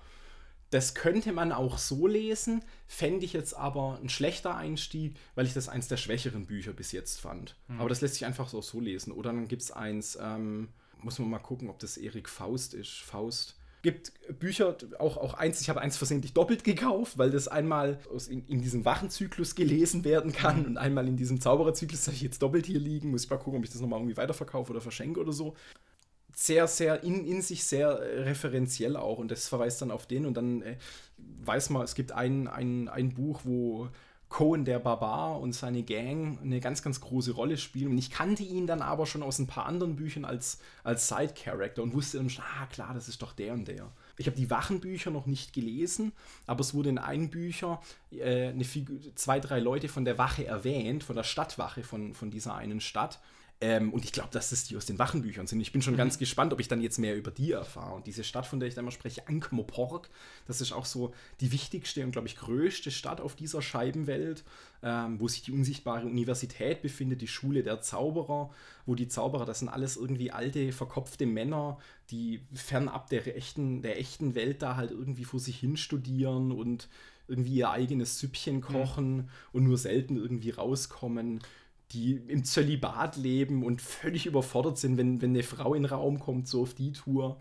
das 0.74 0.96
könnte 0.96 1.34
man 1.34 1.52
auch 1.52 1.78
so 1.78 2.08
lesen, 2.08 2.64
fände 2.88 3.26
ich 3.26 3.34
jetzt 3.34 3.54
aber 3.54 4.00
ein 4.02 4.10
schlechter 4.10 4.56
Einstieg, 4.56 5.16
weil 5.36 5.46
ich 5.46 5.54
das 5.54 5.70
eins 5.70 5.88
der 5.88 5.98
schwächeren 5.98 6.48
Bücher 6.48 6.74
bis 6.74 6.92
jetzt 6.92 7.20
fand. 7.20 7.56
Mhm. 7.68 7.80
Aber 7.80 7.90
das 7.90 8.02
lässt 8.02 8.16
sich 8.16 8.26
einfach 8.26 8.50
so, 8.50 8.60
so 8.62 8.80
lesen. 8.80 9.12
Oder 9.12 9.32
dann 9.32 9.48
gibt 9.48 9.62
es 9.62 9.72
eins, 9.72 10.18
ähm, 10.20 10.70
muss 10.98 11.20
man 11.20 11.30
mal 11.30 11.38
gucken, 11.38 11.70
ob 11.70 11.78
das 11.78 11.96
Erik 11.98 12.28
Faust 12.28 12.74
ist. 12.74 13.02
Faust 13.02 13.56
gibt 13.84 14.14
Bücher, 14.40 14.78
auch, 14.98 15.18
auch 15.18 15.34
eins, 15.36 15.62
ich 15.62 15.70
habe 15.70 15.82
eins 15.82 15.98
versehentlich 15.98 16.34
doppelt 16.34 16.64
gekauft, 16.64 17.18
weil 17.18 17.30
das 17.30 17.50
einmal 17.50 18.00
in, 18.30 18.48
in 18.48 18.62
diesem 18.62 18.86
Wachenzyklus 18.86 19.56
gelesen 19.56 20.06
werden 20.06 20.32
kann 20.32 20.62
mhm. 20.62 20.66
und 20.66 20.78
einmal 20.78 21.08
in 21.08 21.18
diesem 21.18 21.40
Zaubererzyklus 21.40 22.08
habe 22.08 22.16
ich 22.16 22.22
jetzt 22.22 22.42
doppelt 22.42 22.66
hier 22.66 22.80
liegen. 22.80 23.12
Muss 23.12 23.26
ich 23.26 23.30
mal 23.30 23.38
gucken, 23.38 23.60
ob 23.60 23.66
ich 23.66 23.72
das 23.72 23.82
nochmal 23.82 24.00
irgendwie 24.00 24.18
weiterverkaufe 24.18 24.72
oder 24.72 24.82
verschenke 24.82 25.20
oder 25.20 25.34
so. 25.34 25.54
Sehr, 26.34 26.68
sehr 26.68 27.04
in, 27.04 27.26
in 27.26 27.42
sich 27.42 27.66
sehr 27.66 27.90
äh, 27.90 28.22
referenziell 28.22 28.96
auch 28.96 29.20
und 29.20 29.30
das 29.30 29.48
verweist 29.50 29.82
dann 29.82 29.92
auf 29.92 30.08
den 30.08 30.26
und 30.26 30.36
dann 30.36 30.62
äh, 30.64 30.78
weiß 31.18 31.70
man, 31.70 31.84
es 31.84 31.94
gibt 31.94 32.14
ein, 32.14 32.48
ein, 32.48 32.88
ein 32.88 33.14
Buch, 33.14 33.42
wo 33.44 33.90
Cohen 34.34 34.66
der 34.66 34.80
Barbar 34.80 35.40
und 35.40 35.54
seine 35.54 35.84
Gang 35.84 36.40
eine 36.42 36.60
ganz, 36.60 36.82
ganz 36.82 37.00
große 37.00 37.34
Rolle 37.34 37.56
spielen. 37.56 37.92
Und 37.92 38.00
ich 38.00 38.10
kannte 38.10 38.42
ihn 38.42 38.66
dann 38.66 38.82
aber 38.82 39.06
schon 39.06 39.22
aus 39.22 39.38
ein 39.38 39.46
paar 39.46 39.68
anderen 39.68 39.96
Büchern 39.96 40.26
als, 40.26 40.60
als 40.84 41.08
Side-Character 41.08 41.84
und 41.84 41.94
wusste 41.94 42.18
dann 42.18 42.32
schon, 42.32 42.44
ah 42.44 42.66
klar, 42.66 42.96
das 42.96 43.08
ist 43.08 43.22
doch 43.22 43.34
der 43.34 43.54
und 43.54 43.68
der. 43.68 43.92
Ich 44.18 44.26
habe 44.26 44.36
die 44.36 44.50
Wachenbücher 44.50 45.12
noch 45.12 45.28
nicht 45.28 45.54
gelesen, 45.54 46.14
aber 46.48 46.62
es 46.62 46.74
wurde 46.74 46.90
in 46.90 46.98
einem 46.98 47.30
Bücher 47.30 47.80
äh, 48.10 48.48
eine 48.48 48.64
Figur, 48.64 48.98
zwei, 49.14 49.40
drei 49.40 49.60
Leute 49.60 49.88
von 49.88 50.04
der 50.04 50.18
Wache 50.18 50.48
erwähnt, 50.48 51.04
von 51.04 51.16
der 51.16 51.24
Stadtwache 51.24 51.84
von, 51.84 52.16
von 52.16 52.32
dieser 52.32 52.56
einen 52.56 52.82
Stadt. 52.82 53.20
Ähm, 53.62 53.94
und 53.94 54.04
ich 54.04 54.12
glaube, 54.12 54.30
dass 54.32 54.50
das 54.50 54.66
die 54.66 54.76
aus 54.76 54.86
den 54.86 55.00
Wachenbüchern 55.00 55.48
sind. 55.48 55.62
Ich 55.62 55.72
bin 55.72 55.82
schon 55.82 55.94
mhm. 55.94 56.00
ganz 56.00 56.18
gespannt, 56.18 56.52
ob 56.52 56.60
ich 56.60 56.68
dann 56.68 56.82
jetzt 56.82 57.00
mehr 57.00 57.16
über 57.16 57.32
die 57.32 57.54
erfahre. 57.54 57.96
Und 57.96 58.08
diese 58.08 58.26
Stadt, 58.26 58.46
von 58.46 58.60
der 58.60 58.68
ich 58.68 58.76
da 58.76 58.82
immer 58.82 58.92
spreche, 58.92 59.28
Ankh-Morpork, 59.28 60.10
das 60.48 60.60
ist 60.60 60.74
auch 60.74 60.86
so 60.86 61.14
die 61.40 61.52
wichtigste 61.54 62.04
und, 62.04 62.12
glaube 62.12 62.28
ich, 62.28 62.36
größte 62.36 62.92
Stadt 62.92 63.22
auf 63.22 63.36
dieser 63.36 63.62
Scheibenwelt, 63.62 64.44
ähm, 64.82 65.20
wo 65.20 65.30
sich 65.30 65.44
die 65.44 65.54
unsichtbare 65.54 66.06
Universität 66.06 66.82
befindet, 66.82 67.22
die 67.22 67.28
Schule 67.28 67.64
der 67.64 67.80
Zauberer, 67.80 68.50
wo 68.86 68.96
die 68.96 69.08
Zauberer, 69.08 69.46
das 69.46 69.60
sind 69.60 69.70
alles 69.70 69.96
irgendwie 69.96 70.32
alte, 70.32 70.74
verkopfte 70.74 71.26
Männer, 71.26 71.78
die 72.12 72.42
fernab 72.54 73.10
der 73.10 73.38
echten, 73.38 73.82
der 73.82 73.98
echten 73.98 74.36
Welt 74.36 74.62
da 74.62 74.76
halt 74.76 74.92
irgendwie 74.92 75.24
vor 75.24 75.40
sich 75.40 75.58
hin 75.58 75.78
studieren 75.78 76.52
und 76.52 76.90
irgendwie 77.30 77.56
ihr 77.56 77.70
eigenes 77.70 78.20
Süppchen 78.20 78.58
mhm. 78.58 78.62
kochen 78.62 79.16
mhm. 79.16 79.30
und 79.54 79.64
nur 79.64 79.78
selten 79.78 80.18
irgendwie 80.18 80.50
rauskommen 80.50 81.40
die 81.94 82.16
im 82.28 82.44
Zölibat 82.44 83.18
leben 83.18 83.64
und 83.64 83.82
völlig 83.82 84.26
überfordert 84.26 84.78
sind, 84.78 84.98
wenn, 84.98 85.22
wenn 85.22 85.32
eine 85.32 85.44
Frau 85.44 85.74
in 85.74 85.84
den 85.84 85.92
Raum 85.92 86.20
kommt, 86.20 86.48
so 86.48 86.64
auf 86.64 86.74
die 86.74 86.92
Tour. 86.92 87.40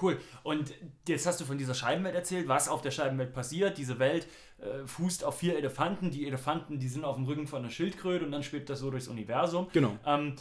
Cool. 0.00 0.18
Und 0.42 0.72
jetzt 1.06 1.26
hast 1.26 1.40
du 1.40 1.44
von 1.44 1.58
dieser 1.58 1.74
Scheibenwelt 1.74 2.14
erzählt, 2.14 2.48
was 2.48 2.68
auf 2.68 2.80
der 2.80 2.90
Scheibenwelt 2.90 3.34
passiert. 3.34 3.76
Diese 3.76 3.98
Welt 3.98 4.26
äh, 4.58 4.86
fußt 4.86 5.24
auf 5.24 5.38
vier 5.38 5.56
Elefanten. 5.56 6.10
Die 6.10 6.26
Elefanten, 6.26 6.78
die 6.78 6.88
sind 6.88 7.04
auf 7.04 7.16
dem 7.16 7.26
Rücken 7.26 7.46
von 7.46 7.60
einer 7.60 7.70
Schildkröte 7.70 8.24
und 8.24 8.32
dann 8.32 8.42
schwebt 8.42 8.70
das 8.70 8.80
so 8.80 8.90
durchs 8.90 9.08
Universum. 9.08 9.68
Genau. 9.72 9.98
Ähm, 10.06 10.36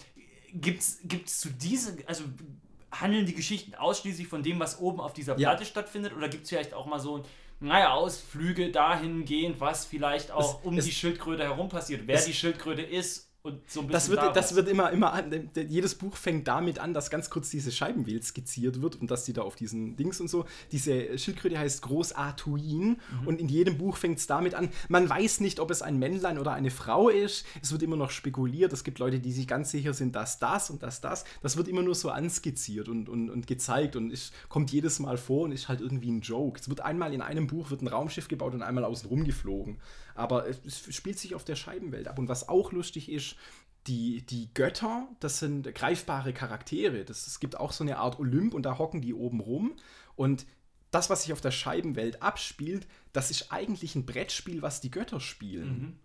Gibt 0.54 0.82
es 0.82 1.40
zu 1.40 1.50
diese, 1.50 1.98
also 2.08 2.24
handeln 2.92 3.26
die 3.26 3.36
Geschichten 3.36 3.76
ausschließlich 3.76 4.28
von 4.28 4.42
dem, 4.42 4.60
was 4.60 4.80
oben 4.80 5.00
auf 5.00 5.14
dieser 5.14 5.36
Platte 5.36 5.64
ja. 5.64 5.70
stattfindet? 5.70 6.16
Oder 6.16 6.30
gibt 6.30 6.44
es 6.44 6.50
vielleicht 6.50 6.74
auch 6.74 6.86
mal 6.86 7.00
so 7.00 7.24
naja, 7.60 7.92
Ausflüge 7.92 8.72
dahingehend, 8.72 9.60
was 9.60 9.86
vielleicht 9.86 10.32
auch 10.32 10.60
es, 10.60 10.66
um 10.66 10.78
es, 10.78 10.86
die 10.86 10.92
Schildkröte 10.92 11.44
herum 11.44 11.68
passiert, 11.68 12.04
wer 12.06 12.16
es, 12.16 12.26
die 12.26 12.34
Schildkröte 12.34 12.82
ist 12.82 13.29
und 13.42 13.62
so 13.70 13.80
ein 13.80 13.88
das 13.88 14.10
wird, 14.10 14.36
das 14.36 14.54
wird 14.56 14.68
immer, 14.68 14.92
immer 14.92 15.14
an, 15.14 15.50
jedes 15.56 15.96
Buch 15.96 16.18
fängt 16.18 16.46
damit 16.50 16.78
an, 16.78 16.94
dass 16.94 17.10
ganz 17.10 17.30
kurz 17.30 17.50
diese 17.50 17.72
Scheibenwelt 17.72 18.26
skizziert 18.26 18.82
wird 18.82 18.98
und 18.98 19.10
dass 19.10 19.24
die 19.24 19.32
da 19.32 19.44
auf 19.44 19.56
diesen 19.56 19.96
Dings 19.96 20.20
und 20.20 20.30
so. 20.30 20.46
Diese 20.74 21.18
Schildkröte 21.18 21.58
heißt 21.58 21.82
Groß 21.82 22.12
Artuin 22.12 23.00
mhm. 23.22 23.28
und 23.28 23.40
in 23.40 23.48
jedem 23.48 23.78
Buch 23.78 23.96
fängt 23.96 24.20
es 24.20 24.28
damit 24.28 24.56
an. 24.56 24.70
Man 24.90 25.10
weiß 25.10 25.40
nicht, 25.40 25.62
ob 25.62 25.72
es 25.72 25.82
ein 25.82 25.98
Männlein 25.98 26.38
oder 26.38 26.52
eine 26.52 26.70
Frau 26.70 27.08
ist. 27.08 27.46
Es 27.62 27.72
wird 27.72 27.82
immer 27.82 27.96
noch 27.96 28.12
spekuliert. 28.12 28.74
Es 28.74 28.84
gibt 28.84 29.00
Leute, 29.00 29.20
die 29.20 29.32
sich 29.32 29.48
ganz 29.48 29.72
sicher 29.72 29.94
sind, 29.94 30.18
dass 30.18 30.40
das 30.40 30.70
und 30.70 30.84
das 30.84 31.00
das. 31.00 31.24
Das 31.42 31.56
wird 31.56 31.70
immer 31.70 31.82
nur 31.82 31.96
so 31.96 32.10
anskizziert 32.10 32.90
und, 32.90 33.08
und, 33.08 33.30
und 33.30 33.48
gezeigt 33.48 33.96
und 33.96 34.12
es 34.12 34.34
kommt 34.50 34.72
jedes 34.72 35.00
Mal 35.00 35.18
vor 35.18 35.44
und 35.44 35.54
ist 35.54 35.70
halt 35.70 35.80
irgendwie 35.80 36.12
ein 36.12 36.20
Joke. 36.20 36.60
Es 36.60 36.68
wird 36.68 36.82
einmal 36.82 37.14
in 37.14 37.22
einem 37.22 37.48
Buch 37.48 37.72
wird 37.72 37.84
ein 37.84 37.88
Raumschiff 37.88 38.28
gebaut 38.28 38.54
und 38.54 38.64
einmal 38.64 38.84
außen 38.84 39.08
rum 39.08 39.24
geflogen. 39.24 39.78
Aber 40.16 40.46
es 40.50 40.94
spielt 40.94 41.18
sich 41.18 41.34
auf 41.34 41.46
der 41.46 41.56
Scheibenwelt 41.56 42.10
ab. 42.10 42.20
Und 42.20 42.28
was 42.28 42.50
auch 42.50 42.74
lustig 42.74 43.10
ist, 43.10 43.29
die, 43.88 44.26
die 44.26 44.54
Götter, 44.54 45.08
das 45.20 45.40
sind 45.40 45.74
greifbare 45.74 46.34
Charaktere. 46.34 47.06
Das, 47.06 47.28
es 47.28 47.40
gibt 47.40 47.60
auch 47.60 47.72
so 47.72 47.84
eine 47.84 47.98
Art 47.98 48.20
Olymp 48.20 48.54
und 48.54 48.64
da 48.64 48.78
hocken 48.78 49.02
die 49.02 49.14
oben 49.14 49.40
rum. 49.40 49.76
Und 50.16 50.46
das, 50.92 51.10
was 51.10 51.24
sich 51.24 51.34
auf 51.34 51.42
der 51.42 51.52
Scheibenwelt 51.52 52.22
abspielt, 52.22 52.88
das 53.14 53.32
ist 53.32 53.52
eigentlich 53.52 53.96
ein 53.96 54.06
Brettspiel, 54.06 54.62
was 54.62 54.82
die 54.82 54.92
Götter 54.92 55.20
spielen. 55.20 55.80
Mhm. 55.80 56.00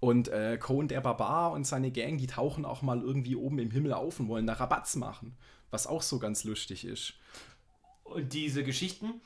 Und 0.00 0.28
äh, 0.28 0.58
Cohen 0.58 0.88
der 0.88 1.00
Barbar 1.00 1.52
und 1.52 1.66
seine 1.66 1.90
Gang, 1.90 2.18
die 2.18 2.26
tauchen 2.26 2.64
auch 2.64 2.82
mal 2.82 3.00
irgendwie 3.00 3.36
oben 3.36 3.58
im 3.58 3.70
Himmel 3.70 3.92
auf 3.92 4.20
und 4.20 4.28
wollen 4.28 4.46
da 4.46 4.54
Rabatz 4.54 4.96
machen. 4.96 5.36
Was 5.70 5.86
auch 5.86 6.02
so 6.02 6.18
ganz 6.18 6.44
lustig 6.44 6.84
ist. 6.84 7.14
Und 8.04 8.32
diese 8.32 8.64
Geschichten, 8.64 9.20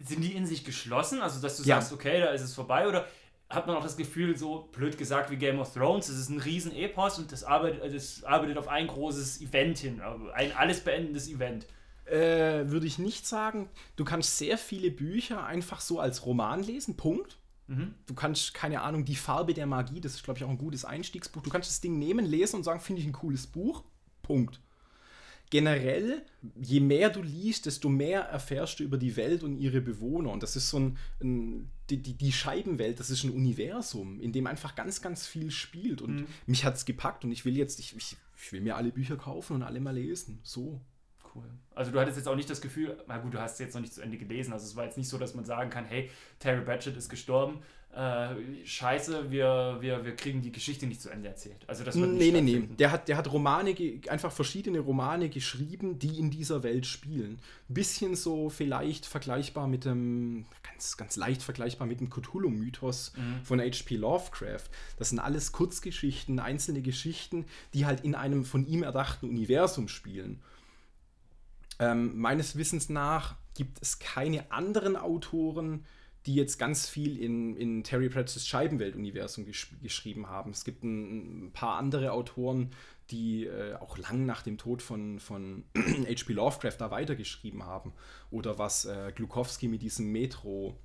sind 0.00 0.22
die 0.22 0.34
in 0.34 0.46
sich 0.46 0.64
geschlossen? 0.64 1.20
Also, 1.20 1.40
dass 1.40 1.56
du 1.56 1.62
ja. 1.62 1.76
sagst, 1.76 1.92
okay, 1.92 2.20
da 2.20 2.30
ist 2.30 2.42
es 2.42 2.54
vorbei? 2.54 2.88
Oder 2.88 3.06
hat 3.50 3.66
man 3.66 3.76
auch 3.76 3.82
das 3.82 3.96
Gefühl, 3.96 4.36
so 4.36 4.68
blöd 4.72 4.96
gesagt 4.96 5.30
wie 5.30 5.36
Game 5.36 5.58
of 5.58 5.74
Thrones, 5.74 6.08
es 6.08 6.18
ist 6.18 6.30
ein 6.30 6.38
riesen 6.38 6.74
Epos 6.74 7.18
und 7.18 7.32
das 7.32 7.42
arbeitet, 7.42 7.92
das 7.92 8.22
arbeitet 8.24 8.56
auf 8.56 8.68
ein 8.68 8.86
großes 8.86 9.40
Event 9.42 9.78
hin, 9.78 10.00
ein 10.34 10.52
alles 10.52 10.80
beendendes 10.80 11.28
Event. 11.28 11.66
Äh, 12.04 12.70
würde 12.70 12.86
ich 12.86 12.98
nicht 12.98 13.26
sagen. 13.26 13.68
Du 13.96 14.04
kannst 14.04 14.38
sehr 14.38 14.56
viele 14.56 14.90
Bücher 14.90 15.44
einfach 15.44 15.80
so 15.80 16.00
als 16.00 16.24
Roman 16.26 16.62
lesen, 16.62 16.96
Punkt. 16.96 17.38
Mhm. 17.66 17.94
Du 18.06 18.14
kannst, 18.14 18.54
keine 18.54 18.82
Ahnung, 18.82 19.04
die 19.04 19.14
Farbe 19.14 19.54
der 19.54 19.66
Magie, 19.66 20.00
das 20.00 20.14
ist, 20.14 20.24
glaube 20.24 20.38
ich, 20.38 20.44
auch 20.44 20.50
ein 20.50 20.58
gutes 20.58 20.84
Einstiegsbuch. 20.84 21.42
Du 21.42 21.50
kannst 21.50 21.70
das 21.70 21.80
Ding 21.80 21.98
nehmen, 21.98 22.24
lesen 22.24 22.56
und 22.56 22.64
sagen, 22.64 22.80
finde 22.80 23.02
ich 23.02 23.06
ein 23.06 23.12
cooles 23.12 23.46
Buch. 23.46 23.84
Punkt 24.22 24.60
generell, 25.50 26.22
je 26.60 26.80
mehr 26.80 27.10
du 27.10 27.22
liest, 27.22 27.66
desto 27.66 27.88
mehr 27.88 28.22
erfährst 28.22 28.78
du 28.78 28.84
über 28.84 28.96
die 28.96 29.16
Welt 29.16 29.42
und 29.42 29.58
ihre 29.58 29.80
Bewohner. 29.80 30.30
Und 30.30 30.42
das 30.42 30.56
ist 30.56 30.70
so 30.70 30.78
ein, 30.78 30.98
ein 31.20 31.70
die, 31.90 31.98
die, 31.98 32.14
die, 32.14 32.32
Scheibenwelt, 32.32 33.00
das 33.00 33.10
ist 33.10 33.24
ein 33.24 33.30
Universum, 33.30 34.20
in 34.20 34.32
dem 34.32 34.46
einfach 34.46 34.76
ganz, 34.76 35.02
ganz 35.02 35.26
viel 35.26 35.50
spielt. 35.50 36.02
Und 36.02 36.20
mhm. 36.20 36.26
mich 36.46 36.64
hat 36.64 36.76
es 36.76 36.84
gepackt 36.84 37.24
und 37.24 37.32
ich 37.32 37.44
will 37.44 37.56
jetzt, 37.56 37.80
ich, 37.80 37.96
ich, 37.96 38.16
ich 38.36 38.52
will 38.52 38.60
mir 38.60 38.76
alle 38.76 38.92
Bücher 38.92 39.16
kaufen 39.16 39.56
und 39.56 39.62
alle 39.64 39.80
mal 39.80 39.94
lesen. 39.94 40.38
So. 40.44 40.80
Cool. 41.34 41.44
Also 41.74 41.90
du 41.90 42.00
hattest 42.00 42.16
jetzt 42.16 42.26
auch 42.26 42.36
nicht 42.36 42.50
das 42.50 42.60
Gefühl, 42.60 42.96
na 43.06 43.18
gut, 43.18 43.34
du 43.34 43.40
hast 43.40 43.54
es 43.54 43.58
jetzt 43.60 43.74
noch 43.74 43.80
nicht 43.80 43.92
zu 43.92 44.00
Ende 44.00 44.18
gelesen, 44.18 44.52
also 44.52 44.66
es 44.66 44.74
war 44.74 44.84
jetzt 44.84 44.98
nicht 44.98 45.08
so, 45.08 45.16
dass 45.16 45.34
man 45.34 45.44
sagen 45.44 45.70
kann, 45.70 45.84
hey, 45.84 46.10
Terry 46.40 46.64
Pratchett 46.64 46.96
ist 46.96 47.08
gestorben, 47.08 47.60
äh, 47.92 48.64
scheiße, 48.64 49.32
wir, 49.32 49.78
wir, 49.80 50.04
wir 50.04 50.14
kriegen 50.14 50.42
die 50.42 50.52
Geschichte 50.52 50.86
nicht 50.86 51.02
zu 51.02 51.10
Ende 51.10 51.28
erzählt. 51.28 51.64
Also 51.66 51.82
das 51.82 51.96
wird 51.98 52.12
Nee, 52.12 52.30
nee, 52.30 52.40
nee. 52.40 52.60
Der 52.78 52.92
hat, 52.92 53.08
der 53.08 53.16
hat 53.16 53.32
Romane, 53.32 53.74
einfach 54.08 54.30
verschiedene 54.30 54.78
Romane 54.78 55.28
geschrieben, 55.28 55.98
die 55.98 56.20
in 56.20 56.30
dieser 56.30 56.62
Welt 56.62 56.86
spielen. 56.86 57.40
Ein 57.68 57.74
bisschen 57.74 58.14
so 58.14 58.48
vielleicht 58.48 59.06
vergleichbar 59.06 59.66
mit 59.66 59.86
dem, 59.86 60.46
ganz, 60.62 60.96
ganz 60.96 61.16
leicht 61.16 61.42
vergleichbar 61.42 61.88
mit 61.88 61.98
dem 61.98 62.10
Cthulhu-Mythos 62.10 63.12
mhm. 63.16 63.44
von 63.44 63.60
H.P. 63.60 63.96
Lovecraft. 63.96 64.70
Das 64.96 65.08
sind 65.08 65.18
alles 65.18 65.50
Kurzgeschichten, 65.50 66.38
einzelne 66.38 66.82
Geschichten, 66.82 67.44
die 67.74 67.86
halt 67.86 68.02
in 68.02 68.14
einem 68.14 68.44
von 68.44 68.66
ihm 68.66 68.84
erdachten 68.84 69.28
Universum 69.28 69.88
spielen. 69.88 70.40
Ähm, 71.80 72.16
meines 72.20 72.56
Wissens 72.56 72.88
nach 72.88 73.34
gibt 73.54 73.82
es 73.82 73.98
keine 73.98 74.52
anderen 74.52 74.96
Autoren, 74.96 75.84
die 76.26 76.34
jetzt 76.34 76.58
ganz 76.58 76.88
viel 76.88 77.18
in, 77.18 77.56
in 77.56 77.82
Terry 77.82 78.08
Pratchett's 78.08 78.46
Scheibenwelt-Universum 78.46 79.46
gesch 79.46 79.70
geschrieben 79.82 80.28
haben. 80.28 80.50
Es 80.50 80.64
gibt 80.64 80.84
ein, 80.84 81.46
ein, 81.46 81.52
paar 81.52 81.78
andere 81.78 82.12
Autoren, 82.12 82.70
die 83.10 83.46
äh, 83.46 83.74
auch 83.76 83.96
lang 83.96 84.26
nach 84.26 84.42
dem 84.42 84.58
Tod 84.58 84.82
von, 84.82 85.18
von 85.18 85.64
H.P. 85.76 86.32
Lovecraft 86.34 86.76
da 86.78 86.90
weitergeschrieben 86.90 87.64
haben. 87.64 87.92
Oder 88.30 88.58
was 88.58 88.84
äh, 88.84 89.12
Glukowski 89.14 89.68
mit 89.68 89.82
diesem 89.82 90.12
Metro 90.12 90.78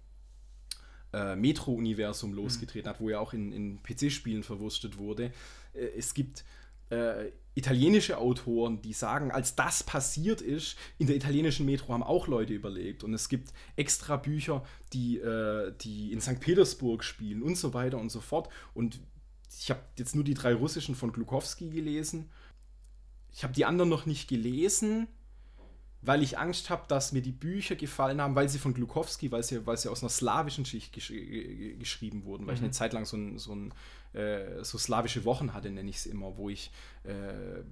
äh, 1.14 1.36
Metro-Universum 1.36 2.32
mhm. 2.32 2.38
losgetreten 2.38 2.88
mhm. 2.88 2.94
hat, 2.94 3.02
wo 3.02 3.10
er 3.10 3.22
auch 3.22 3.34
in, 3.34 3.52
in 3.52 3.82
PC-Spielen 3.84 4.44
verwurstet 4.44 4.98
wurde. 4.98 5.32
Äh, 5.74 5.88
es 5.98 6.14
gibt 6.14 6.46
äh, 6.90 7.32
italienische 7.56 8.18
Autoren, 8.18 8.82
die 8.82 8.94
sagen, 8.94 9.32
als 9.32 9.56
das 9.56 9.84
passiert 9.84 10.42
ist, 10.42 10.78
in 10.98 11.08
der 11.08 11.16
italienischen 11.16 11.66
Metro 11.66 11.94
haben 11.94 12.04
auch 12.04 12.28
Leute 12.28 12.54
überlegt. 12.54 13.04
Und 13.04 13.14
es 13.14 13.30
gibt 13.30 13.54
extra 13.78 14.18
Bücher, 14.18 14.64
die, 14.94 15.18
äh, 15.18 15.74
die 15.82 16.12
in 16.12 16.22
St. 16.22 16.40
Petersburg 16.40 17.04
spielen 17.04 17.42
und 17.42 17.58
so 17.58 17.74
weiter 17.74 17.98
und 17.98 18.10
so 18.10 18.20
fort. 18.20 18.50
Und 18.74 19.00
ich 19.58 19.70
habe 19.70 19.80
jetzt 19.98 20.16
nur 20.16 20.26
die 20.26 20.34
drei 20.34 20.54
russischen 20.54 20.96
von 20.96 21.14
Glukowski 21.14 21.70
gelesen. 21.70 22.30
Ich 23.32 23.44
habe 23.44 23.54
die 23.54 23.66
anderen 23.66 23.90
noch 23.90 24.06
nicht 24.06 24.28
gelesen 24.28 25.08
weil 26.06 26.22
ich 26.22 26.38
Angst 26.38 26.70
habe, 26.70 26.84
dass 26.88 27.12
mir 27.12 27.22
die 27.22 27.32
Bücher 27.32 27.76
gefallen 27.76 28.22
haben, 28.22 28.36
weil 28.36 28.50
sie 28.50 28.60
von 28.60 28.74
Glukowski, 28.74 29.32
weil 29.32 29.44
sie, 29.44 29.66
weil 29.66 29.78
sie 29.78 29.90
aus 29.90 30.04
einer 30.04 30.10
slawischen 30.10 30.66
Schicht 30.66 30.94
gesch 30.94 31.12
geschrieben 31.80 32.26
wurden, 32.26 32.46
weil 32.46 32.54
mhm. 32.54 32.58
ich 32.58 32.64
eine 32.64 32.72
Zeit 32.72 32.94
lang 32.94 33.06
so, 33.06 33.18
ein, 33.18 33.38
so, 33.38 33.54
ein, 33.54 33.74
äh, 34.14 34.64
so 34.64 34.78
slawische 34.78 35.26
Wochen 35.26 35.54
hatte, 35.54 35.70
nenne 35.70 35.90
ich 35.90 35.98
es 35.98 36.06
immer, 36.06 36.38
wo 36.38 36.50
ich 36.50 36.72
äh, 37.04 37.64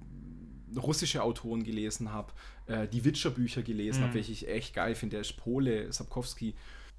russische 0.76 1.22
Autoren 1.22 1.62
gelesen 1.62 2.12
habe, 2.12 2.32
äh, 2.66 2.88
die 2.88 3.04
Witcher-Bücher 3.04 3.62
gelesen 3.62 4.00
mhm. 4.00 4.04
habe, 4.04 4.14
welche 4.14 4.32
ich 4.32 4.48
echt 4.48 4.74
geil 4.74 4.94
finde. 4.94 5.14
Der 5.14 5.20
ist 5.20 5.36
Pole, 5.36 5.92
Sapkowski, 5.92 6.54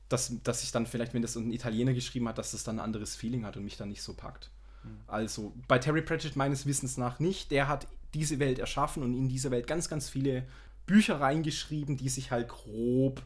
dass, 0.10 0.32
dass 0.44 0.63
ich 0.63 0.72
dann 0.72 0.86
vielleicht, 0.86 1.13
wenn 1.13 1.22
das 1.22 1.36
ein 1.36 1.51
Italiener 1.51 1.94
geschrieben 1.94 2.27
hat, 2.27 2.38
dass 2.38 2.51
das 2.51 2.63
dann 2.63 2.77
ein 2.77 2.86
anderes 2.86 3.15
Feeling 3.15 3.46
hat 3.46 3.58
und 3.58 3.63
mich 3.63 3.77
dann 3.77 3.89
nicht 3.89 4.01
so 4.01 4.13
packt. 4.13 4.51
Mhm. 4.84 5.00
Also 5.08 5.54
bei 5.68 5.80
Terry 5.80 6.01
Pratchett 6.01 6.36
meines 6.36 6.65
Wissens 6.65 6.98
nach 6.98 7.20
nicht. 7.20 7.51
Der 7.51 7.68
hat 7.68 7.88
diese 8.13 8.39
Welt 8.39 8.60
erschaffen 8.60 9.04
und 9.04 9.13
in 9.13 9.27
dieser 9.27 9.51
Welt 9.51 9.68
ganz, 9.68 9.89
ganz 9.89 10.10
viele 10.10 10.46
Bücher 10.86 11.20
reingeschrieben, 11.20 11.98
die 11.98 12.10
sich 12.10 12.32
halt 12.32 12.50
grob 12.50 13.24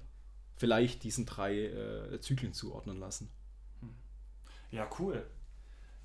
vielleicht 0.56 1.04
diesen 1.04 1.26
drei 1.26 1.66
äh, 1.66 2.20
Zyklen 2.20 2.54
zuordnen 2.54 2.98
lassen. 2.98 3.30
Hm. 3.82 3.94
Ja, 4.72 4.90
cool. 5.00 5.26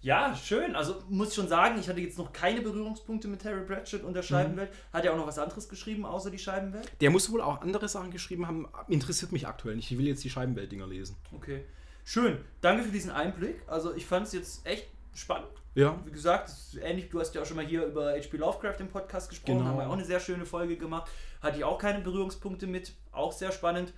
Ja, 0.04 0.36
schön. 0.36 0.76
Also 0.76 1.02
muss 1.08 1.34
schon 1.34 1.48
sagen, 1.48 1.80
ich 1.80 1.88
hatte 1.88 2.00
jetzt 2.00 2.18
noch 2.18 2.30
keine 2.30 2.60
Berührungspunkte 2.60 3.26
mit 3.26 3.40
Terry 3.40 3.64
Pratchett 3.64 4.04
und 4.04 4.12
der 4.12 4.22
mhm. 4.22 4.26
Scheibenwelt. 4.26 4.70
Mhm. 4.70 4.96
Hat 4.96 5.04
er 5.06 5.14
auch 5.14 5.16
noch 5.16 5.26
was 5.26 5.38
anderes 5.38 5.66
geschrieben, 5.66 6.04
außer 6.04 6.30
die 6.30 6.38
Scheibenwelt? 6.38 6.92
Der 7.00 7.10
muss 7.10 7.32
wohl 7.32 7.40
auch 7.40 7.62
andere 7.62 7.88
Sachen 7.88 8.10
geschrieben 8.10 8.46
haben. 8.46 8.68
Interessiert 8.88 9.32
mich 9.32 9.46
aktuell 9.46 9.76
nicht. 9.76 9.90
Ich 9.90 9.96
will 9.96 10.06
jetzt 10.06 10.22
die 10.22 10.28
Scheibenwelt-Dinger 10.28 10.86
lesen. 10.86 11.16
Okay. 11.32 11.64
Schön. 12.04 12.38
Danke 12.60 12.84
für 12.84 12.92
diesen 12.92 13.10
Einblick. 13.10 13.62
Also 13.66 13.94
ich 13.94 14.04
fand 14.04 14.26
es 14.26 14.34
jetzt 14.34 14.66
echt 14.66 14.86
spannend. 15.14 15.48
Ja. 15.74 15.98
Wie 16.04 16.10
gesagt, 16.12 16.50
ähnlich, 16.82 17.08
du 17.08 17.18
hast 17.20 17.34
ja 17.34 17.42
auch 17.42 17.46
schon 17.46 17.56
mal 17.56 17.66
hier 17.66 17.84
über 17.86 18.12
H.P. 18.12 18.36
Lovecraft 18.36 18.76
im 18.80 18.88
Podcast 18.88 19.28
gesprochen, 19.28 19.58
Genau. 19.58 19.70
haben 19.70 19.78
wir 19.78 19.88
auch 19.88 19.92
eine 19.94 20.04
sehr 20.04 20.20
schöne 20.20 20.46
Folge 20.46 20.76
gemacht. 20.76 21.10
Hatte 21.40 21.58
ich 21.58 21.64
auch 21.64 21.78
keine 21.78 22.00
Berührungspunkte 22.00 22.66
mit, 22.66 22.92
auch 23.12 23.32
sehr 23.32 23.50
spannend. 23.52 23.92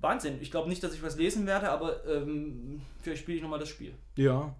Wahnsinn. 0.00 0.38
Ich 0.40 0.50
glaube 0.50 0.68
nicht, 0.68 0.82
dass 0.82 0.94
ich 0.94 1.02
was 1.02 1.16
lesen 1.16 1.46
werde, 1.46 1.70
aber 1.70 2.04
ähm, 2.06 2.80
vielleicht 3.02 3.22
spiele 3.22 3.36
ich 3.36 3.42
nochmal 3.42 3.58
das 3.60 3.68
Spiel. 3.68 3.94
Ja. 4.16 4.54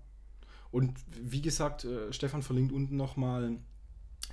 Und 0.70 0.94
wie 1.10 1.42
gesagt, 1.42 1.84
äh, 1.84 2.12
Stefan 2.12 2.42
verlinkt 2.42 2.72
unten 2.72 2.96
nochmal 2.96 3.56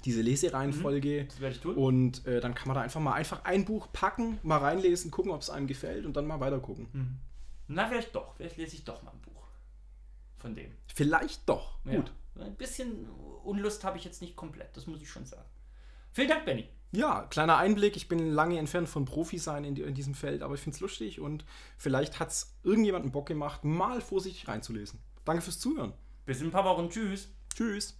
diese 0.05 0.21
Lesereihenfolge. 0.21 1.25
Das 1.25 1.39
werde 1.41 1.55
ich 1.55 1.61
tun. 1.61 1.75
Und 1.75 2.27
äh, 2.27 2.39
dann 2.41 2.53
kann 2.53 2.67
man 2.67 2.75
da 2.75 2.81
einfach 2.81 2.99
mal 3.01 3.13
einfach 3.13 3.45
ein 3.45 3.65
Buch 3.65 3.87
packen, 3.93 4.37
mal 4.43 4.57
reinlesen, 4.59 5.09
gucken, 5.09 5.31
ob 5.31 5.41
es 5.41 5.49
einem 5.49 5.65
gefällt 5.65 6.05
und 6.05 6.15
dann 6.15 6.27
mal 6.27 6.39
weiter 6.39 6.59
gucken. 6.59 7.19
Na, 7.67 7.87
vielleicht 7.87 8.13
doch. 8.15 8.35
Vielleicht 8.35 8.57
lese 8.57 8.75
ich 8.75 8.83
doch 8.83 9.01
mal 9.01 9.11
ein 9.11 9.19
Buch. 9.21 9.26
Von 10.37 10.55
dem. 10.55 10.71
Vielleicht 10.93 11.47
doch. 11.47 11.79
Ja. 11.85 11.97
Gut. 11.97 12.11
Ein 12.39 12.55
bisschen 12.55 13.09
Unlust 13.43 13.83
habe 13.83 13.97
ich 13.97 14.03
jetzt 14.03 14.21
nicht 14.21 14.35
komplett, 14.35 14.75
das 14.75 14.87
muss 14.87 15.01
ich 15.01 15.09
schon 15.09 15.25
sagen. 15.25 15.49
Vielen 16.11 16.29
Dank, 16.29 16.45
Benny. 16.45 16.69
Ja, 16.91 17.23
kleiner 17.23 17.57
Einblick. 17.57 17.95
Ich 17.95 18.07
bin 18.07 18.31
lange 18.31 18.57
entfernt 18.57 18.87
von 18.87 19.05
Profi 19.05 19.37
sein 19.37 19.63
in, 19.63 19.75
in 19.75 19.93
diesem 19.93 20.13
Feld, 20.13 20.41
aber 20.41 20.55
ich 20.55 20.61
finde 20.61 20.75
es 20.75 20.81
lustig 20.81 21.19
und 21.19 21.45
vielleicht 21.77 22.19
hat 22.19 22.29
es 22.29 22.55
irgendjemanden 22.63 23.11
Bock 23.11 23.27
gemacht, 23.27 23.63
mal 23.63 24.01
vorsichtig 24.01 24.47
reinzulesen. 24.47 24.99
Danke 25.25 25.41
fürs 25.41 25.59
Zuhören. 25.59 25.93
Bis 26.25 26.41
in 26.41 26.47
ein 26.47 26.51
paar 26.51 26.65
Wochen. 26.65 26.89
Tschüss. 26.89 27.29
Tschüss. 27.53 27.97